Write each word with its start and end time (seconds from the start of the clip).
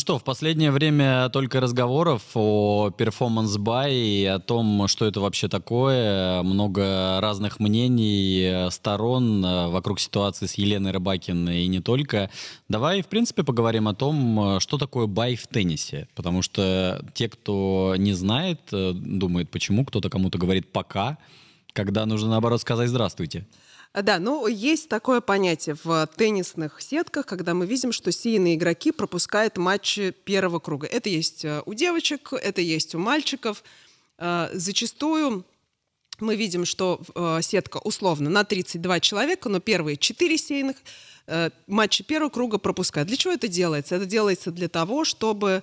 Что, 0.00 0.18
в 0.18 0.24
последнее 0.24 0.70
время 0.70 1.28
только 1.28 1.60
разговоров 1.60 2.22
о 2.32 2.90
performance 2.90 3.58
bye 3.58 3.92
и 3.94 4.24
о 4.24 4.38
том, 4.38 4.88
что 4.88 5.04
это 5.04 5.20
вообще 5.20 5.46
такое. 5.46 6.42
Много 6.42 7.20
разных 7.20 7.60
мнений, 7.60 8.70
сторон 8.70 9.44
э, 9.44 9.68
вокруг 9.68 10.00
ситуации 10.00 10.46
с 10.46 10.54
Еленой 10.54 10.92
Рыбакиной 10.92 11.64
и 11.64 11.66
не 11.66 11.80
только. 11.80 12.30
Давай, 12.70 13.02
в 13.02 13.08
принципе, 13.08 13.42
поговорим 13.42 13.88
о 13.88 13.94
том, 13.94 14.58
что 14.60 14.78
такое 14.78 15.06
bye 15.06 15.36
в 15.36 15.46
теннисе. 15.46 16.08
Потому 16.14 16.40
что 16.40 17.04
те, 17.12 17.28
кто 17.28 17.94
не 17.98 18.14
знает, 18.14 18.60
э, 18.72 18.92
думает, 18.94 19.50
почему 19.50 19.84
кто-то 19.84 20.08
кому-то 20.08 20.38
говорит 20.38 20.72
«пока», 20.72 21.18
когда 21.74 22.06
нужно, 22.06 22.30
наоборот, 22.30 22.62
сказать 22.62 22.88
«здравствуйте». 22.88 23.46
Да, 23.92 24.20
ну 24.20 24.46
есть 24.46 24.88
такое 24.88 25.20
понятие 25.20 25.76
в 25.82 26.08
теннисных 26.16 26.80
сетках, 26.80 27.26
когда 27.26 27.54
мы 27.54 27.66
видим, 27.66 27.90
что 27.90 28.12
сильные 28.12 28.54
игроки 28.54 28.92
пропускают 28.92 29.56
матчи 29.56 30.12
первого 30.12 30.60
круга. 30.60 30.86
Это 30.86 31.08
есть 31.08 31.44
э, 31.44 31.62
у 31.66 31.74
девочек, 31.74 32.32
это 32.32 32.60
есть 32.60 32.94
у 32.94 33.00
мальчиков. 33.00 33.64
Э, 34.18 34.48
зачастую 34.52 35.44
мы 36.20 36.36
видим, 36.36 36.66
что 36.66 37.00
э, 37.16 37.40
сетка 37.42 37.78
условно 37.78 38.30
на 38.30 38.44
32 38.44 39.00
человека, 39.00 39.48
но 39.48 39.58
первые 39.58 39.96
4 39.96 40.38
сейных 40.38 40.76
матчи 41.68 42.02
первого 42.02 42.30
круга 42.30 42.58
пропускают. 42.58 43.08
Для 43.08 43.16
чего 43.16 43.32
это 43.32 43.46
делается? 43.46 43.94
Это 43.94 44.04
делается 44.04 44.50
для 44.50 44.68
того, 44.68 45.04
чтобы 45.04 45.62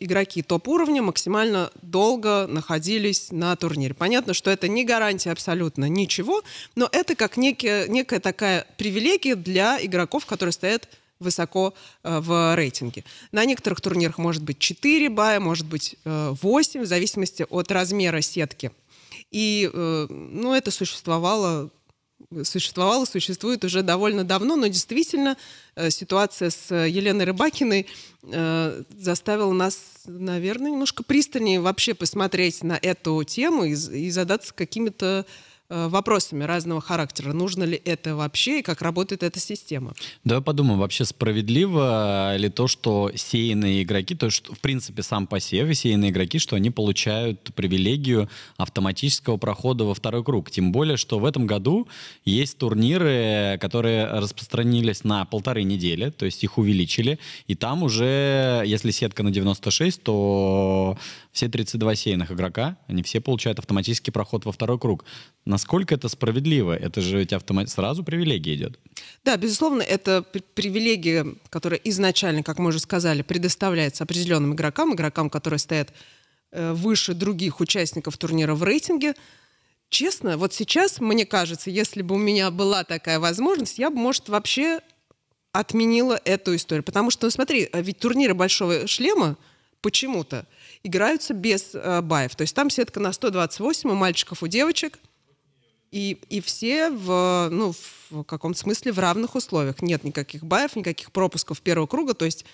игроки 0.00 0.42
топ-уровня 0.42 1.02
максимально 1.02 1.70
долго 1.82 2.46
находились 2.46 3.30
на 3.30 3.54
турнире. 3.56 3.94
Понятно, 3.94 4.34
что 4.34 4.50
это 4.50 4.68
не 4.68 4.84
гарантия 4.84 5.30
абсолютно 5.32 5.88
ничего, 5.88 6.42
но 6.74 6.88
это 6.90 7.14
как 7.14 7.36
некая, 7.36 7.86
некая 7.88 8.20
такая 8.20 8.66
привилегия 8.78 9.36
для 9.36 9.78
игроков, 9.84 10.26
которые 10.26 10.52
стоят 10.52 10.88
высоко 11.24 11.74
э, 12.02 12.20
в 12.20 12.54
рейтинге. 12.54 13.04
На 13.32 13.44
некоторых 13.44 13.80
турнирах 13.80 14.18
может 14.18 14.42
быть 14.42 14.58
4 14.58 15.08
бая, 15.10 15.40
может 15.40 15.66
быть 15.66 15.96
э, 16.04 16.34
8, 16.40 16.82
в 16.82 16.86
зависимости 16.86 17.46
от 17.48 17.70
размера 17.70 18.20
сетки. 18.20 18.70
И 19.30 19.70
э, 19.72 20.06
ну, 20.08 20.54
это 20.54 20.70
существовало 20.70 21.70
существовала, 22.42 23.04
существует 23.04 23.64
уже 23.64 23.82
довольно 23.82 24.24
давно, 24.24 24.56
но 24.56 24.66
действительно 24.66 25.36
э, 25.74 25.90
ситуация 25.90 26.50
с 26.50 26.70
э, 26.70 26.88
Еленой 26.88 27.24
Рыбакиной 27.24 27.86
э, 28.22 28.82
заставила 28.98 29.52
нас, 29.52 29.78
наверное, 30.06 30.70
немножко 30.70 31.02
пристальнее 31.02 31.60
вообще 31.60 31.94
посмотреть 31.94 32.62
на 32.62 32.78
эту 32.80 33.22
тему 33.24 33.64
и, 33.64 34.10
задаться 34.10 34.54
какими-то 34.54 35.26
вопросами 35.68 36.44
разного 36.44 36.80
характера. 36.80 37.32
Нужно 37.32 37.64
ли 37.64 37.80
это 37.84 38.16
вообще 38.16 38.60
и 38.60 38.62
как 38.62 38.82
работает 38.82 39.22
эта 39.22 39.40
система? 39.40 39.94
Давай 40.22 40.42
подумаем, 40.42 40.78
вообще 40.78 41.04
справедливо 41.04 42.36
ли 42.36 42.48
то, 42.50 42.68
что 42.68 43.10
сеянные 43.14 43.82
игроки, 43.82 44.14
то 44.14 44.26
есть 44.26 44.48
в 44.48 44.60
принципе 44.60 45.02
сам 45.02 45.26
посев 45.26 45.68
и 45.68 45.74
сеянные 45.74 46.10
игроки, 46.10 46.38
что 46.38 46.56
они 46.56 46.70
получают 46.70 47.54
привилегию 47.54 48.28
автоматического 48.56 49.36
прохода 49.36 49.84
во 49.84 49.94
второй 49.94 50.22
круг. 50.22 50.50
Тем 50.50 50.70
более, 50.72 50.96
что 50.96 51.18
в 51.18 51.24
этом 51.24 51.46
году 51.46 51.88
есть 52.24 52.58
турниры, 52.58 53.58
которые 53.60 54.06
распространились 54.06 55.04
на 55.04 55.24
полторы 55.24 55.62
недели, 55.62 56.10
то 56.10 56.26
есть 56.26 56.44
их 56.44 56.58
увеличили, 56.58 57.18
и 57.46 57.54
там 57.54 57.82
уже, 57.82 58.62
если 58.66 58.90
сетка 58.90 59.22
на 59.22 59.30
96, 59.30 60.02
то 60.02 60.98
все 61.32 61.48
32 61.48 61.94
сеянных 61.94 62.32
игрока, 62.32 62.76
они 62.86 63.02
все 63.02 63.20
получают 63.20 63.58
автоматический 63.58 64.10
проход 64.10 64.44
во 64.44 64.52
второй 64.52 64.78
круг. 64.78 65.04
Насколько 65.54 65.94
это 65.94 66.08
справедливо? 66.08 66.76
Это 66.76 67.00
же 67.00 67.18
ведь 67.18 67.32
автомат... 67.32 67.70
сразу 67.70 68.02
привилегия 68.02 68.56
идет. 68.56 68.80
Да, 69.22 69.36
безусловно, 69.36 69.82
это 69.82 70.24
привилегия, 70.54 71.24
которая 71.48 71.78
изначально, 71.84 72.42
как 72.42 72.58
мы 72.58 72.70
уже 72.70 72.80
сказали, 72.80 73.22
предоставляется 73.22 74.02
определенным 74.02 74.54
игрокам, 74.54 74.94
игрокам, 74.94 75.30
которые 75.30 75.60
стоят 75.60 75.92
э, 76.50 76.72
выше 76.72 77.14
других 77.14 77.60
участников 77.60 78.18
турнира 78.18 78.56
в 78.56 78.64
рейтинге. 78.64 79.14
Честно, 79.90 80.38
вот 80.38 80.52
сейчас, 80.52 80.98
мне 80.98 81.24
кажется, 81.24 81.70
если 81.70 82.02
бы 82.02 82.16
у 82.16 82.18
меня 82.18 82.50
была 82.50 82.82
такая 82.82 83.20
возможность, 83.20 83.78
я 83.78 83.90
бы, 83.90 83.96
может, 83.96 84.28
вообще 84.28 84.80
отменила 85.52 86.20
эту 86.24 86.56
историю. 86.56 86.82
Потому 86.82 87.12
что, 87.12 87.26
ну, 87.26 87.30
смотри, 87.30 87.68
а 87.72 87.80
ведь 87.80 88.00
турниры 88.00 88.34
«Большого 88.34 88.88
шлема» 88.88 89.36
почему-то 89.82 90.46
играются 90.82 91.32
без 91.32 91.76
э, 91.76 92.00
баев. 92.00 92.34
То 92.34 92.42
есть 92.42 92.56
там 92.56 92.70
сетка 92.70 92.98
на 92.98 93.12
128 93.12 93.88
у 93.88 93.94
мальчиков, 93.94 94.42
у 94.42 94.48
девочек. 94.48 94.98
И, 95.94 96.18
и 96.28 96.40
все 96.40 96.90
в, 96.90 97.48
ну, 97.52 97.72
в 98.10 98.24
каком-то 98.24 98.58
смысле 98.58 98.90
в 98.90 98.98
равных 98.98 99.36
условиях. 99.36 99.80
Нет 99.80 100.02
никаких 100.02 100.42
баев, 100.44 100.74
никаких 100.74 101.12
пропусков 101.12 101.60
первого 101.60 101.86
круга. 101.86 102.14
То 102.14 102.24
есть, 102.24 102.44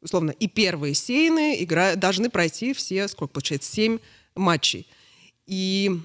условно, 0.00 0.32
и 0.32 0.48
первые 0.48 0.94
сейны 0.94 1.62
игра, 1.62 1.94
должны 1.94 2.28
пройти 2.28 2.72
все, 2.72 3.06
сколько 3.06 3.34
получается, 3.34 3.70
7 3.70 4.00
матчей. 4.34 4.84
И 5.46 6.00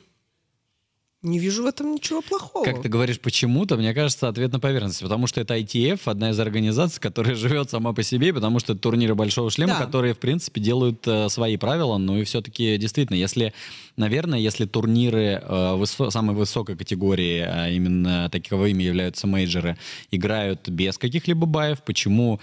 не 1.24 1.40
вижу 1.40 1.64
в 1.64 1.66
этом 1.66 1.94
ничего 1.94 2.22
плохого. 2.22 2.66
Как 2.66 2.82
ты 2.82 2.90
говоришь, 2.90 3.20
почему-то, 3.20 3.78
мне 3.78 3.94
кажется, 3.94 4.28
ответ 4.28 4.52
на 4.52 4.60
поверхности. 4.60 5.04
Потому 5.04 5.26
что 5.28 5.40
это 5.40 5.58
ITF, 5.58 6.02
одна 6.06 6.32
из 6.32 6.40
организаций, 6.40 7.02
которая 7.02 7.36
живет 7.36 7.70
сама 7.70 7.94
по 7.94 8.04
себе, 8.04 8.34
потому 8.34 8.60
что 8.60 8.74
это 8.74 8.82
турниры 8.82 9.16
Большого 9.16 9.50
Шлема, 9.50 9.74
да. 9.74 9.86
которые, 9.86 10.14
в 10.14 10.20
принципе, 10.20 10.60
делают 10.60 11.08
э, 11.08 11.30
свои 11.30 11.56
правила. 11.56 11.98
Ну 11.98 12.18
и 12.18 12.26
все-таки, 12.26 12.78
действительно, 12.78 13.16
если, 13.16 13.54
наверное, 13.96 14.38
если 14.38 14.66
турниры 14.66 15.42
э, 15.42 15.76
высо- 15.76 16.12
самой 16.12 16.36
высокой 16.36 16.76
категории, 16.76 17.40
а 17.40 17.70
именно 17.70 18.30
таковыми 18.30 18.84
являются 18.84 19.26
мейджеры, 19.26 19.78
играют 20.12 20.68
без 20.68 20.98
каких-либо 20.98 21.46
bye 21.46 21.65
ев, 21.65 21.84
почему 21.84 22.42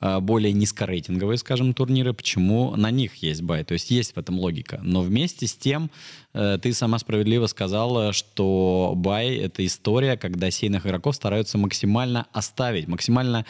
более 0.00 0.52
низкорейтинговые, 0.52 1.38
скажем, 1.38 1.74
турниры, 1.74 2.12
почему 2.12 2.76
на 2.76 2.90
них 2.90 3.16
есть 3.16 3.42
bye. 3.42 3.64
То 3.64 3.74
есть 3.74 3.90
есть 3.90 4.14
в 4.14 4.18
этом 4.18 4.38
логика. 4.38 4.80
Но 4.82 5.02
вместе 5.02 5.46
с 5.46 5.54
тем 5.54 5.90
э, 6.34 6.58
ты 6.62 6.72
сама 6.72 6.98
справедливо 6.98 7.46
сказала, 7.46 8.12
что 8.12 8.92
bye— 8.96 9.34
это 9.36 9.64
история, 9.66 10.16
когда 10.16 10.50
сеяных 10.50 10.86
игроков 10.86 11.16
стараются 11.16 11.58
максимально 11.58 12.26
оставить, 12.32 12.86
максимально 12.86 13.44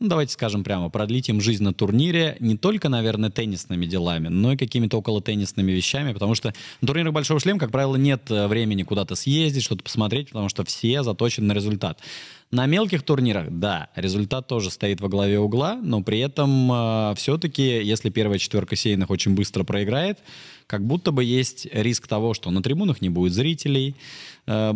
ну, 0.00 0.08
давайте 0.08 0.32
скажем 0.32 0.64
прямо, 0.64 0.90
продлить 0.90 1.28
им 1.28 1.40
жизнь 1.40 1.62
на 1.62 1.72
турнире 1.72 2.36
не 2.40 2.56
только, 2.56 2.88
наверное, 2.88 3.30
теннисными 3.30 3.86
делами, 3.86 4.28
но 4.28 4.52
и 4.52 4.56
какими-то 4.56 4.98
около 4.98 5.22
теннисными 5.22 5.70
вещами, 5.70 6.12
потому 6.12 6.34
что 6.34 6.52
на 6.80 6.86
турнирах 6.86 7.14
Большого 7.14 7.38
Шлема, 7.38 7.60
как 7.60 7.70
правило, 7.70 7.96
нет 7.96 8.30
э, 8.30 8.48
времени 8.48 8.82
куда-то 8.82 9.14
съездить, 9.14 9.62
что-то 9.62 9.84
посмотреть, 9.84 10.28
потому 10.28 10.48
что 10.48 10.64
все 10.64 11.02
заточены 11.04 11.46
на 11.46 11.52
результат. 11.52 12.00
На 12.54 12.66
мелких 12.66 13.02
турнирах, 13.02 13.46
да, 13.50 13.88
результат 13.96 14.46
тоже 14.46 14.70
стоит 14.70 15.00
во 15.00 15.08
главе 15.08 15.40
угла, 15.40 15.74
но 15.74 16.04
при 16.04 16.20
этом 16.20 16.70
э, 16.70 17.14
все-таки, 17.16 17.82
если 17.82 18.10
первая 18.10 18.38
четверка 18.38 18.76
сейных 18.76 19.10
очень 19.10 19.34
быстро 19.34 19.64
проиграет, 19.64 20.20
как 20.66 20.84
будто 20.86 21.12
бы 21.12 21.24
есть 21.24 21.66
риск 21.72 22.06
того, 22.06 22.34
что 22.34 22.50
на 22.50 22.62
трибунах 22.62 23.00
не 23.00 23.10
будет 23.10 23.32
зрителей, 23.32 23.94
э, 24.46 24.74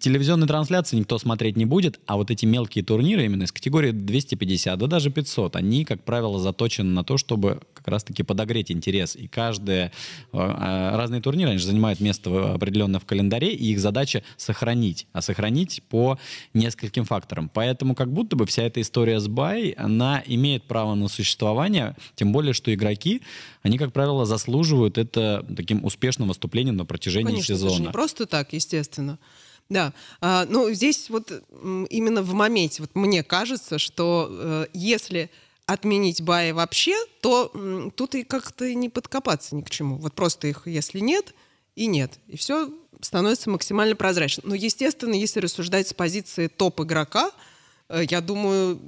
телевизионной 0.00 0.46
трансляции 0.46 0.96
никто 0.96 1.18
смотреть 1.18 1.56
не 1.56 1.64
будет, 1.64 2.00
а 2.06 2.16
вот 2.16 2.30
эти 2.30 2.46
мелкие 2.46 2.84
турниры 2.84 3.24
именно 3.24 3.44
из 3.44 3.52
категории 3.52 3.90
250, 3.90 4.78
да 4.78 4.86
даже 4.86 5.10
500, 5.10 5.56
они, 5.56 5.84
как 5.84 6.02
правило, 6.04 6.38
заточены 6.38 6.90
на 6.90 7.04
то, 7.04 7.18
чтобы 7.18 7.60
как 7.74 7.88
раз-таки 7.88 8.22
подогреть 8.22 8.70
интерес. 8.70 9.16
И 9.16 9.28
каждые 9.28 9.92
э, 10.32 10.38
э 10.38 10.96
разные 10.96 11.20
турниры, 11.20 11.50
они 11.50 11.58
же 11.58 11.66
занимают 11.66 12.00
место 12.00 12.54
определенно 12.54 12.98
в 12.98 13.04
календаре, 13.04 13.52
и 13.52 13.72
их 13.72 13.78
задача 13.80 14.22
сохранить, 14.36 15.06
а 15.12 15.20
сохранить 15.20 15.82
по 15.88 16.18
нескольким 16.54 17.04
факторам. 17.04 17.50
Поэтому 17.52 17.94
как 17.94 18.12
будто 18.12 18.36
бы 18.36 18.46
вся 18.46 18.62
эта 18.62 18.80
история 18.80 19.20
с 19.20 19.28
бай, 19.28 19.70
она 19.70 20.22
имеет 20.26 20.64
право 20.64 20.94
на 20.94 21.08
существование, 21.08 21.96
тем 22.14 22.32
более, 22.32 22.52
что 22.52 22.72
игроки, 22.72 23.22
они, 23.62 23.78
как 23.78 23.92
правило, 23.92 24.24
заслуживают 24.24 24.96
это 24.96 25.25
таким 25.56 25.84
успешным 25.84 26.28
выступлением 26.28 26.76
на 26.76 26.84
протяжении 26.84 27.32
Конечно, 27.32 27.54
сезона. 27.54 27.70
Это 27.70 27.76
же 27.76 27.82
не 27.82 27.92
просто 27.92 28.26
так, 28.26 28.52
естественно. 28.52 29.18
Да, 29.68 29.92
а, 30.20 30.46
ну 30.48 30.70
здесь 30.72 31.10
вот 31.10 31.32
именно 31.90 32.22
в 32.22 32.32
моменте, 32.34 32.82
вот 32.82 32.94
мне 32.94 33.24
кажется, 33.24 33.78
что 33.78 34.28
э, 34.30 34.66
если 34.72 35.28
отменить 35.66 36.22
баи 36.22 36.52
вообще, 36.52 36.94
то 37.20 37.50
м, 37.52 37.90
тут 37.90 38.14
и 38.14 38.22
как-то 38.22 38.72
не 38.72 38.88
подкопаться 38.88 39.56
ни 39.56 39.62
к 39.62 39.70
чему. 39.70 39.96
Вот 39.96 40.14
просто 40.14 40.46
их, 40.46 40.62
если 40.66 41.00
нет, 41.00 41.34
и 41.74 41.86
нет. 41.86 42.20
И 42.28 42.36
все 42.36 42.72
становится 43.00 43.50
максимально 43.50 43.96
прозрачно. 43.96 44.44
Но, 44.46 44.54
естественно, 44.54 45.14
если 45.14 45.40
рассуждать 45.40 45.88
с 45.88 45.94
позиции 45.94 46.46
топ-игрока, 46.46 47.32
э, 47.88 48.02
я 48.08 48.20
думаю, 48.20 48.80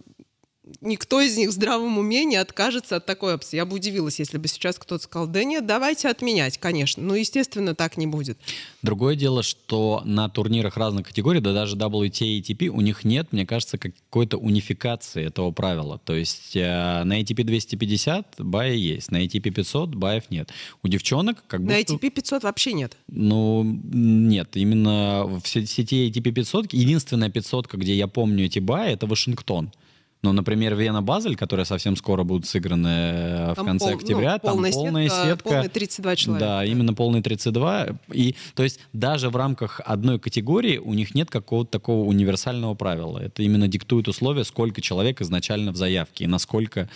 никто 0.81 1.21
из 1.21 1.37
них 1.37 1.51
в 1.51 1.53
здравом 1.53 1.99
уме 1.99 2.25
не 2.25 2.37
откажется 2.37 2.97
от 2.97 3.07
такой 3.07 3.35
опции. 3.35 3.57
Я 3.57 3.65
бы 3.65 3.77
удивилась, 3.77 4.19
если 4.19 4.39
бы 4.39 4.49
сейчас 4.49 4.79
кто-то 4.79 5.03
сказал, 5.03 5.27
да 5.27 5.45
нет, 5.45 5.67
давайте 5.67 6.09
отменять, 6.09 6.59
конечно. 6.59 7.03
Но, 7.03 7.15
естественно, 7.17 7.75
так 7.75 7.97
не 7.97 8.07
будет. 8.07 8.39
Другое 8.83 9.17
дело, 9.17 9.43
что 9.43 10.03
на 10.05 10.29
турнирах 10.29 10.77
разных 10.77 11.09
категорий, 11.09 11.41
да 11.41 11.53
даже 11.53 11.77
WTA 11.77 12.27
и 12.27 12.41
ATP, 12.41 12.69
у 12.69 12.81
них 12.81 13.05
нет, 13.05 13.33
мне 13.33 13.47
кажется, 13.47 13.79
какой-то 13.79 14.37
унификации 14.37 15.27
этого 15.27 15.51
правила. 15.51 16.01
То 16.05 16.15
есть 16.15 16.55
э, 16.55 17.03
на 17.05 17.21
ATP 17.21 17.45
250 17.45 18.37
баи 18.39 18.77
есть, 18.77 19.11
на 19.11 19.25
ATP 19.25 19.51
500 19.51 19.95
баев 19.95 20.25
нет. 20.31 20.51
У 20.83 20.89
девчонок 20.89 21.45
как 21.47 21.63
будто... 21.63 21.75
На 21.75 21.81
ATP 21.81 22.11
500 22.11 22.43
вообще 22.43 22.73
нет? 22.73 22.97
Ну, 23.09 23.65
нет. 23.65 24.57
Именно 24.57 25.25
в 25.43 25.47
сети 25.47 26.09
ATP 26.09 26.33
500, 26.33 26.73
единственная 26.73 27.31
500, 27.31 27.73
где 27.75 27.95
я 27.95 28.07
помню 28.07 28.47
эти 28.47 28.59
баи, 28.59 28.93
это 28.93 29.07
Вашингтон. 29.07 29.73
Ну, 30.23 30.33
например, 30.33 30.75
Вена-Базель, 30.75 31.37
которая 31.37 31.65
совсем 31.65 31.95
скоро 31.95 32.25
будут 32.25 32.45
сыграны 32.45 32.89
э, 32.89 33.53
в 33.53 33.65
конце 33.65 33.87
пол, 33.87 33.95
октября, 33.99 34.33
ну, 34.33 34.39
там 34.41 34.53
полная, 34.55 34.73
полная 34.73 35.09
сетка, 35.09 35.27
сетка. 35.27 35.49
Полные 35.49 35.69
32 35.69 36.17
человека. 36.17 36.47
Да, 36.47 36.65
именно 36.65 36.93
полные 36.93 37.23
32. 37.23 37.89
И, 38.13 38.35
то 38.55 38.65
есть 38.65 38.81
даже 38.93 39.31
в 39.31 39.37
рамках 39.37 39.81
одной 39.85 40.19
категории 40.19 40.79
у 40.79 40.93
них 40.95 41.15
нет 41.15 41.31
какого-то 41.31 41.71
такого 41.71 42.05
универсального 42.09 42.75
правила. 42.75 43.19
Это 43.19 43.45
именно 43.45 43.69
диктует 43.69 44.09
условия, 44.09 44.43
сколько 44.43 44.81
человек 44.81 45.21
изначально 45.21 45.71
в 45.71 45.77
заявке 45.77 46.25
и 46.25 46.27
насколько 46.27 46.89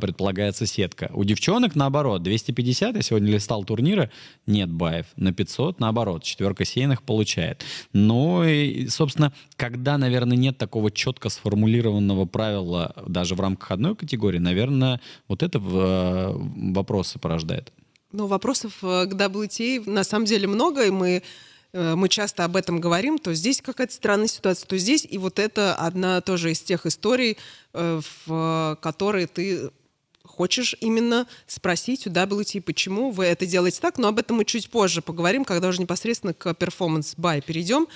предполагается 0.00 0.66
сетка. 0.66 1.10
У 1.14 1.24
девчонок 1.24 1.74
наоборот, 1.74 2.22
250, 2.22 2.96
я 2.96 3.02
сегодня 3.02 3.32
листал 3.32 3.64
турниры, 3.64 4.10
нет 4.46 4.70
баев. 4.70 5.06
На 5.16 5.32
500 5.32 5.80
наоборот, 5.80 6.22
четверка 6.22 6.64
сейных 6.64 7.02
получает. 7.02 7.64
Ну 7.92 8.44
и, 8.44 8.88
собственно, 8.88 9.32
когда, 9.56 9.98
наверное, 9.98 10.36
нет 10.36 10.58
такого 10.58 10.90
четко 10.90 11.28
сформулированного 11.28 12.24
правила 12.24 12.94
даже 13.06 13.34
в 13.34 13.40
рамках 13.40 13.70
одной 13.70 13.96
категории, 13.96 14.38
наверное, 14.38 15.00
вот 15.28 15.42
это 15.42 15.58
э, 15.58 16.32
вопросы 16.72 17.18
порождает. 17.18 17.72
Ну, 18.12 18.26
вопросов 18.26 18.78
э, 18.82 19.06
к 19.06 19.12
WTA 19.12 19.90
на 19.90 20.04
самом 20.04 20.26
деле 20.26 20.46
много, 20.46 20.86
и 20.86 20.90
мы 20.90 21.16
э, 21.16 21.22
мы 21.74 22.08
часто 22.08 22.44
об 22.44 22.54
этом 22.54 22.80
говорим, 22.80 23.18
то 23.18 23.34
здесь 23.34 23.60
какая-то 23.60 23.92
странная 23.92 24.28
ситуация, 24.28 24.66
то 24.66 24.78
здесь, 24.78 25.06
и 25.10 25.18
вот 25.18 25.40
это 25.40 25.74
одна 25.74 26.20
тоже 26.20 26.52
из 26.52 26.60
тех 26.60 26.86
историй, 26.86 27.36
в 27.72 28.78
которой 28.80 29.26
ты 29.26 29.70
хочешь 30.24 30.74
именно 30.80 31.26
спросить 31.46 32.06
у 32.06 32.10
WTA, 32.10 32.62
почему 32.62 33.10
вы 33.10 33.26
это 33.26 33.46
делаете 33.46 33.80
так, 33.80 33.98
но 33.98 34.08
об 34.08 34.18
этом 34.18 34.38
мы 34.38 34.44
чуть 34.44 34.70
позже 34.70 35.02
поговорим, 35.02 35.44
когда 35.44 35.68
уже 35.68 35.80
непосредственно 35.80 36.34
к 36.34 36.54
performance 36.54 37.23
bye 37.23 37.42
перейдем. 37.42 37.86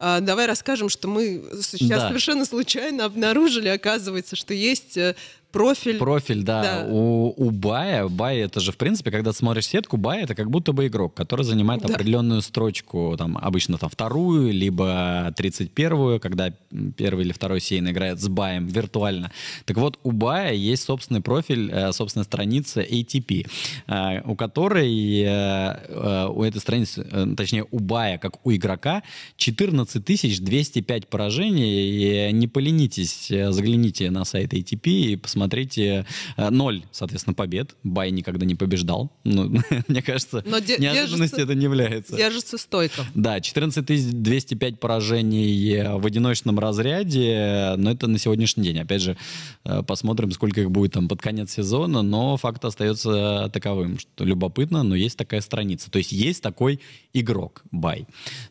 А, 0.00 0.20
давай 0.20 0.46
расскажем, 0.46 0.88
что 0.88 1.08
мы 1.08 1.44
сейчас 1.62 2.02
да. 2.02 2.08
совершенно 2.08 2.44
случайно 2.44 3.04
обнаружили, 3.04 3.68
оказывается, 3.68 4.34
что 4.34 4.52
есть 4.52 4.96
э, 4.96 5.14
профиль. 5.54 5.98
Профиль, 5.98 6.42
да. 6.42 6.62
да. 6.62 6.86
У, 6.90 7.32
у 7.36 7.50
Bye 7.50 8.08
я, 8.08 8.23
Bye 8.23 8.38
это 8.38 8.58
же, 8.60 8.72
в 8.72 8.76
принципе, 8.76 9.12
когда 9.12 9.32
смотришь 9.32 9.68
сетку, 9.68 9.96
Bye 9.96 10.22
это 10.22 10.34
как 10.34 10.50
будто 10.50 10.72
бы 10.72 10.88
игрок, 10.88 11.14
который 11.14 11.44
занимает 11.44 11.82
да. 11.82 11.94
определенную 11.94 12.42
строчку, 12.42 13.14
там, 13.16 13.38
обычно 13.40 13.78
там 13.78 13.88
вторую, 13.88 14.52
либо 14.52 15.32
31-ю, 15.38 16.18
когда 16.18 16.52
первый 16.96 17.24
или 17.24 17.32
второй 17.32 17.60
сейн 17.60 17.88
играет 17.88 18.20
с 18.20 18.28
Баем 18.28 18.66
виртуально. 18.66 19.30
Так 19.64 19.76
вот, 19.76 19.98
у 20.02 20.10
Бая 20.10 20.52
есть 20.54 20.82
собственный 20.82 21.20
профиль, 21.20 21.70
э, 21.70 21.92
собственная 21.92 22.24
страница 22.24 22.80
ATP, 22.82 23.46
э, 23.86 24.22
у 24.24 24.34
которой, 24.34 25.20
э, 25.20 26.28
у 26.28 26.42
этой 26.42 26.60
страницы, 26.60 27.06
точнее, 27.36 27.64
у 27.70 27.78
Бая, 27.78 28.18
как 28.18 28.44
у 28.44 28.52
игрока, 28.52 29.04
14 29.36 30.04
205 30.44 31.06
поражений. 31.06 32.28
И 32.28 32.32
не 32.32 32.48
поленитесь, 32.48 33.28
загляните 33.28 34.10
на 34.10 34.24
сайт 34.24 34.52
ATP 34.52 34.90
и 34.90 35.16
посмотрите, 35.16 35.43
смотрите, 35.44 36.06
э, 36.36 36.50
ноль, 36.50 36.82
соответственно, 36.90 37.34
побед. 37.34 37.76
Бай 37.82 38.10
никогда 38.10 38.46
не 38.46 38.54
побеждал. 38.54 39.12
Ну, 39.24 39.60
мне 39.88 40.02
кажется, 40.02 40.42
Но 40.46 40.58
неожиданностью 40.58 41.44
это 41.44 41.54
не 41.54 41.64
является. 41.64 42.16
Держится 42.16 42.56
стойко. 42.56 43.04
Да, 43.14 43.40
14 43.40 44.22
205 44.22 44.80
поражений 44.80 45.82
в 45.98 46.06
одиночном 46.06 46.58
разряде, 46.58 47.74
но 47.76 47.90
это 47.90 48.06
на 48.06 48.18
сегодняшний 48.18 48.64
день. 48.64 48.80
Опять 48.80 49.02
же, 49.02 49.16
э, 49.64 49.82
посмотрим, 49.82 50.32
сколько 50.32 50.62
их 50.62 50.70
будет 50.70 50.92
там 50.92 51.08
под 51.08 51.20
конец 51.20 51.52
сезона, 51.52 52.00
но 52.02 52.36
факт 52.38 52.64
остается 52.64 53.50
таковым, 53.52 53.98
что 53.98 54.24
любопытно, 54.24 54.82
но 54.82 54.94
есть 54.94 55.18
такая 55.18 55.42
страница. 55.42 55.90
То 55.90 55.98
есть 55.98 56.12
есть 56.12 56.42
такой 56.42 56.80
игрок, 57.12 57.64
bye. 57.70 58.06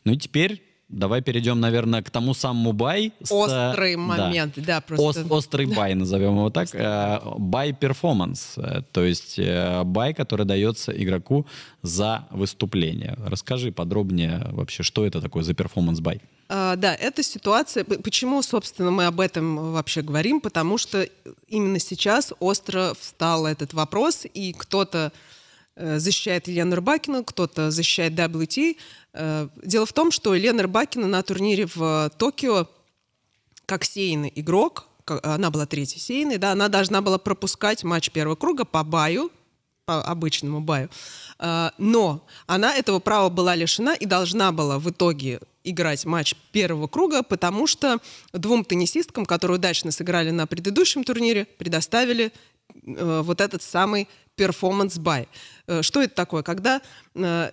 Ну 0.06 0.14
и 0.14 0.18
теперь 0.18 0.62
Давай 0.94 1.22
перейдем, 1.22 1.60
наверное, 1.60 2.02
к 2.02 2.10
тому 2.10 2.34
самому 2.34 2.72
bye. 2.72 3.12
Острый 3.30 3.94
с, 3.94 3.98
момент, 3.98 4.54
да, 4.58 4.64
да 4.64 4.82
просто. 4.82 5.22
Ост, 5.22 5.32
острый 5.32 5.66
bye, 5.66 5.96
назовем 5.96 6.36
его 6.36 6.50
так. 6.50 6.70
Bye 7.38 7.72
э, 7.72 7.74
performance, 7.74 8.54
э, 8.58 8.82
то 8.92 9.04
есть 9.04 9.40
bye, 9.86 10.12
э, 10.12 10.14
который 10.14 10.46
дается 10.46 10.92
игроку 10.92 11.48
за 11.82 12.28
выступление. 12.32 13.18
Расскажи 13.26 13.72
подробнее 13.72 14.48
вообще, 14.52 14.84
что 14.84 15.06
это 15.06 15.20
такое 15.20 15.44
за 15.44 15.54
performance 15.54 16.00
bye. 16.00 16.22
Uh, 16.50 16.76
да, 16.76 16.94
эта 16.94 17.24
ситуация, 17.24 17.84
почему, 17.84 18.42
собственно, 18.44 18.92
мы 18.92 19.06
об 19.06 19.20
этом 19.20 19.74
вообще 19.74 20.02
говорим, 20.02 20.42
потому 20.42 20.78
что 20.78 21.08
именно 21.48 21.80
сейчас 21.80 22.34
остро 22.40 22.94
встал 23.00 23.48
этот 23.48 23.74
вопрос, 23.74 24.28
и 24.34 24.54
кто-то 24.54 25.08
Э, 25.08 25.12
защищает 25.76 26.48
Елену 26.48 26.76
Рыбакину, 26.76 27.24
кто-то 27.24 27.72
защищает 27.72 28.14
WT. 28.14 28.78
Э, 29.14 29.48
дело 29.64 29.86
в 29.86 29.94
том, 29.94 30.12
что 30.12 30.36
Елена 30.36 30.64
Рыбакина 30.64 31.08
на 31.08 31.22
турнире 31.24 31.68
в 31.74 32.12
Токио 32.18 32.68
как 33.66 33.86
сейный 33.86 34.32
игрок, 34.36 34.88
она 35.06 35.50
была 35.50 35.66
третьей 35.66 36.00
сейной, 36.00 36.38
да, 36.38 36.52
она 36.52 36.68
должна 36.68 37.02
была 37.02 37.18
пропускать 37.18 37.84
матч 37.84 38.12
первого 38.12 38.36
круга 38.36 38.66
по 38.66 38.84
баю, 38.84 39.32
по 39.86 40.02
обычному 40.02 40.62
баю. 40.62 40.90
Э, 41.40 41.70
но 41.78 42.26
она 42.48 42.76
этого 42.76 43.00
права 43.00 43.30
была 43.30 43.56
лишена 43.56 43.96
и 43.96 44.06
должна 44.06 44.52
была 44.52 44.80
в 44.80 44.90
итоге 44.90 45.40
играть 45.64 46.06
матч 46.06 46.36
первого 46.52 46.88
круга, 46.88 47.24
потому 47.24 47.68
что 47.68 48.00
двум 48.34 48.66
теннисисткам, 48.66 49.26
которые 49.26 49.58
удачно 49.58 49.92
сыграли 49.92 50.30
на 50.30 50.46
предыдущем 50.46 51.04
турнире, 51.04 51.46
предоставили 51.58 52.32
вот 52.86 53.42
этот 53.42 53.62
самый 53.62 54.08
performance 54.36 55.03
bye. 55.03 55.28
Э, 55.68 55.82
что 55.82 56.02
это 56.02 56.16
такое? 56.16 56.44
Когда 56.44 56.82
э, 57.16 57.52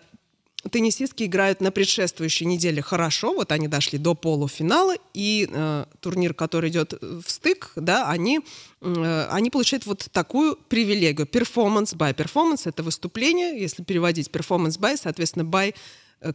теннисистки 0.70 1.24
играют 1.24 1.60
на 1.60 1.70
предшествующей 1.70 2.46
неделе 2.46 2.82
хорошо, 2.82 3.34
вот 3.34 3.52
они 3.52 3.68
дошли 3.68 3.98
до 3.98 4.14
полуфинала, 4.14 4.94
и 5.14 5.48
э, 5.50 5.84
турнир, 6.00 6.34
который 6.34 6.70
идет 6.70 6.94
в 7.00 7.24
стык, 7.26 7.72
да, 7.76 8.08
они, 8.08 8.40
э, 8.80 9.26
они 9.30 9.50
получают 9.50 9.86
вот 9.86 10.08
такую 10.12 10.56
привилегию. 10.56 11.26
Performance 11.26 11.91
bye. 11.91 12.14
Performance — 12.14 12.64
это 12.66 12.82
выступление, 12.82 13.60
если 13.60 13.82
переводить 13.82 14.30
performance 14.30 14.79
bye, 14.79 14.96
соответственно, 14.96 15.44
bye 15.44 15.70
Э, 15.70 15.74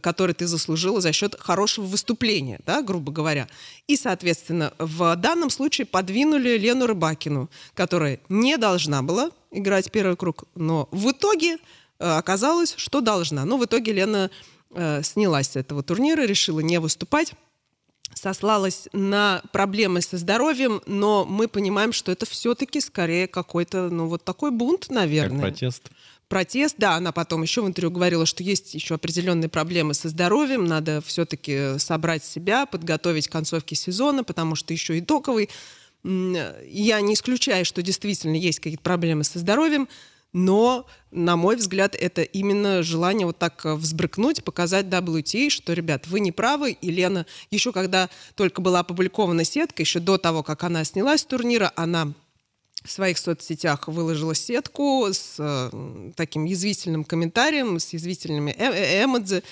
который 0.00 0.34
ты 0.34 0.46
заслужила 0.46 1.00
за 1.00 1.12
счет 1.12 1.36
хорошего 1.38 1.84
выступления, 1.86 2.60
да, 2.66 2.82
грубо 2.82 3.12
говоря. 3.12 3.48
И, 3.86 3.96
соответственно, 3.96 4.72
в 4.78 5.14
данном 5.16 5.50
случае 5.50 5.86
подвинули 5.86 6.58
Лену 6.58 6.86
Рыбакину, 6.86 7.48
которая 7.74 8.20
не 8.28 8.56
должна 8.56 9.02
была 9.02 9.30
играть 9.50 9.90
первый 9.90 10.16
круг, 10.16 10.44
но 10.54 10.88
в 10.90 11.10
итоге 11.10 11.54
э, 11.54 11.58
оказалось, 11.98 12.74
что 12.76 13.00
должна. 13.00 13.44
Но 13.44 13.58
в 13.58 13.64
итоге 13.64 13.92
Лена 13.92 14.30
э, 14.70 15.02
снялась 15.02 15.50
с 15.50 15.56
этого 15.56 15.82
турнира, 15.82 16.22
решила 16.22 16.60
не 16.60 16.78
выступать 16.80 17.34
сослалась 18.14 18.88
на 18.92 19.42
проблемы 19.52 20.00
со 20.00 20.16
здоровьем, 20.16 20.80
но 20.86 21.24
мы 21.24 21.48
понимаем, 21.48 21.92
что 21.92 22.12
это 22.12 22.24
все-таки 22.24 22.80
скорее 22.80 23.26
какой-то, 23.26 23.90
ну, 23.90 24.06
вот 24.06 24.24
такой 24.24 24.50
бунт, 24.50 24.88
наверное. 24.88 25.40
Как 25.40 25.50
протест 25.50 25.90
протест. 26.28 26.76
Да, 26.78 26.94
она 26.94 27.12
потом 27.12 27.42
еще 27.42 27.62
в 27.62 27.66
интервью 27.66 27.90
говорила, 27.90 28.26
что 28.26 28.42
есть 28.42 28.74
еще 28.74 28.94
определенные 28.94 29.48
проблемы 29.48 29.94
со 29.94 30.08
здоровьем, 30.08 30.64
надо 30.64 31.00
все-таки 31.04 31.78
собрать 31.78 32.24
себя, 32.24 32.66
подготовить 32.66 33.28
к 33.28 33.32
концовке 33.32 33.74
сезона, 33.74 34.24
потому 34.24 34.54
что 34.54 34.72
еще 34.72 34.98
и 34.98 35.00
токовый. 35.00 35.48
Я 36.04 37.00
не 37.00 37.14
исключаю, 37.14 37.64
что 37.64 37.82
действительно 37.82 38.36
есть 38.36 38.60
какие-то 38.60 38.82
проблемы 38.82 39.24
со 39.24 39.38
здоровьем, 39.38 39.88
но, 40.32 40.86
на 41.10 41.36
мой 41.36 41.56
взгляд, 41.56 41.94
это 41.94 42.22
именно 42.22 42.82
желание 42.82 43.26
вот 43.26 43.38
так 43.38 43.64
взбрыкнуть, 43.64 44.44
показать 44.44 44.86
WTA, 44.86 45.48
что, 45.48 45.72
ребят, 45.72 46.06
вы 46.06 46.20
не 46.20 46.30
правы. 46.30 46.72
И 46.72 46.90
Лена, 46.90 47.24
еще 47.50 47.72
когда 47.72 48.10
только 48.34 48.60
была 48.60 48.80
опубликована 48.80 49.44
сетка, 49.44 49.82
еще 49.82 49.98
до 49.98 50.18
того, 50.18 50.42
как 50.42 50.62
она 50.64 50.84
снялась 50.84 51.22
с 51.22 51.24
турнира, 51.24 51.72
она 51.74 52.12
в 52.86 52.90
своих 52.90 53.18
соцсетях 53.18 53.88
выложила 53.88 54.34
сетку 54.34 55.06
с 55.10 55.36
э, 55.38 56.10
таким 56.16 56.44
язвительным 56.44 57.04
комментарием, 57.04 57.78
с 57.78 57.92
язвительными 57.92 58.54
э 58.56 58.70
э 58.72 59.04
эмодзи. 59.04 59.42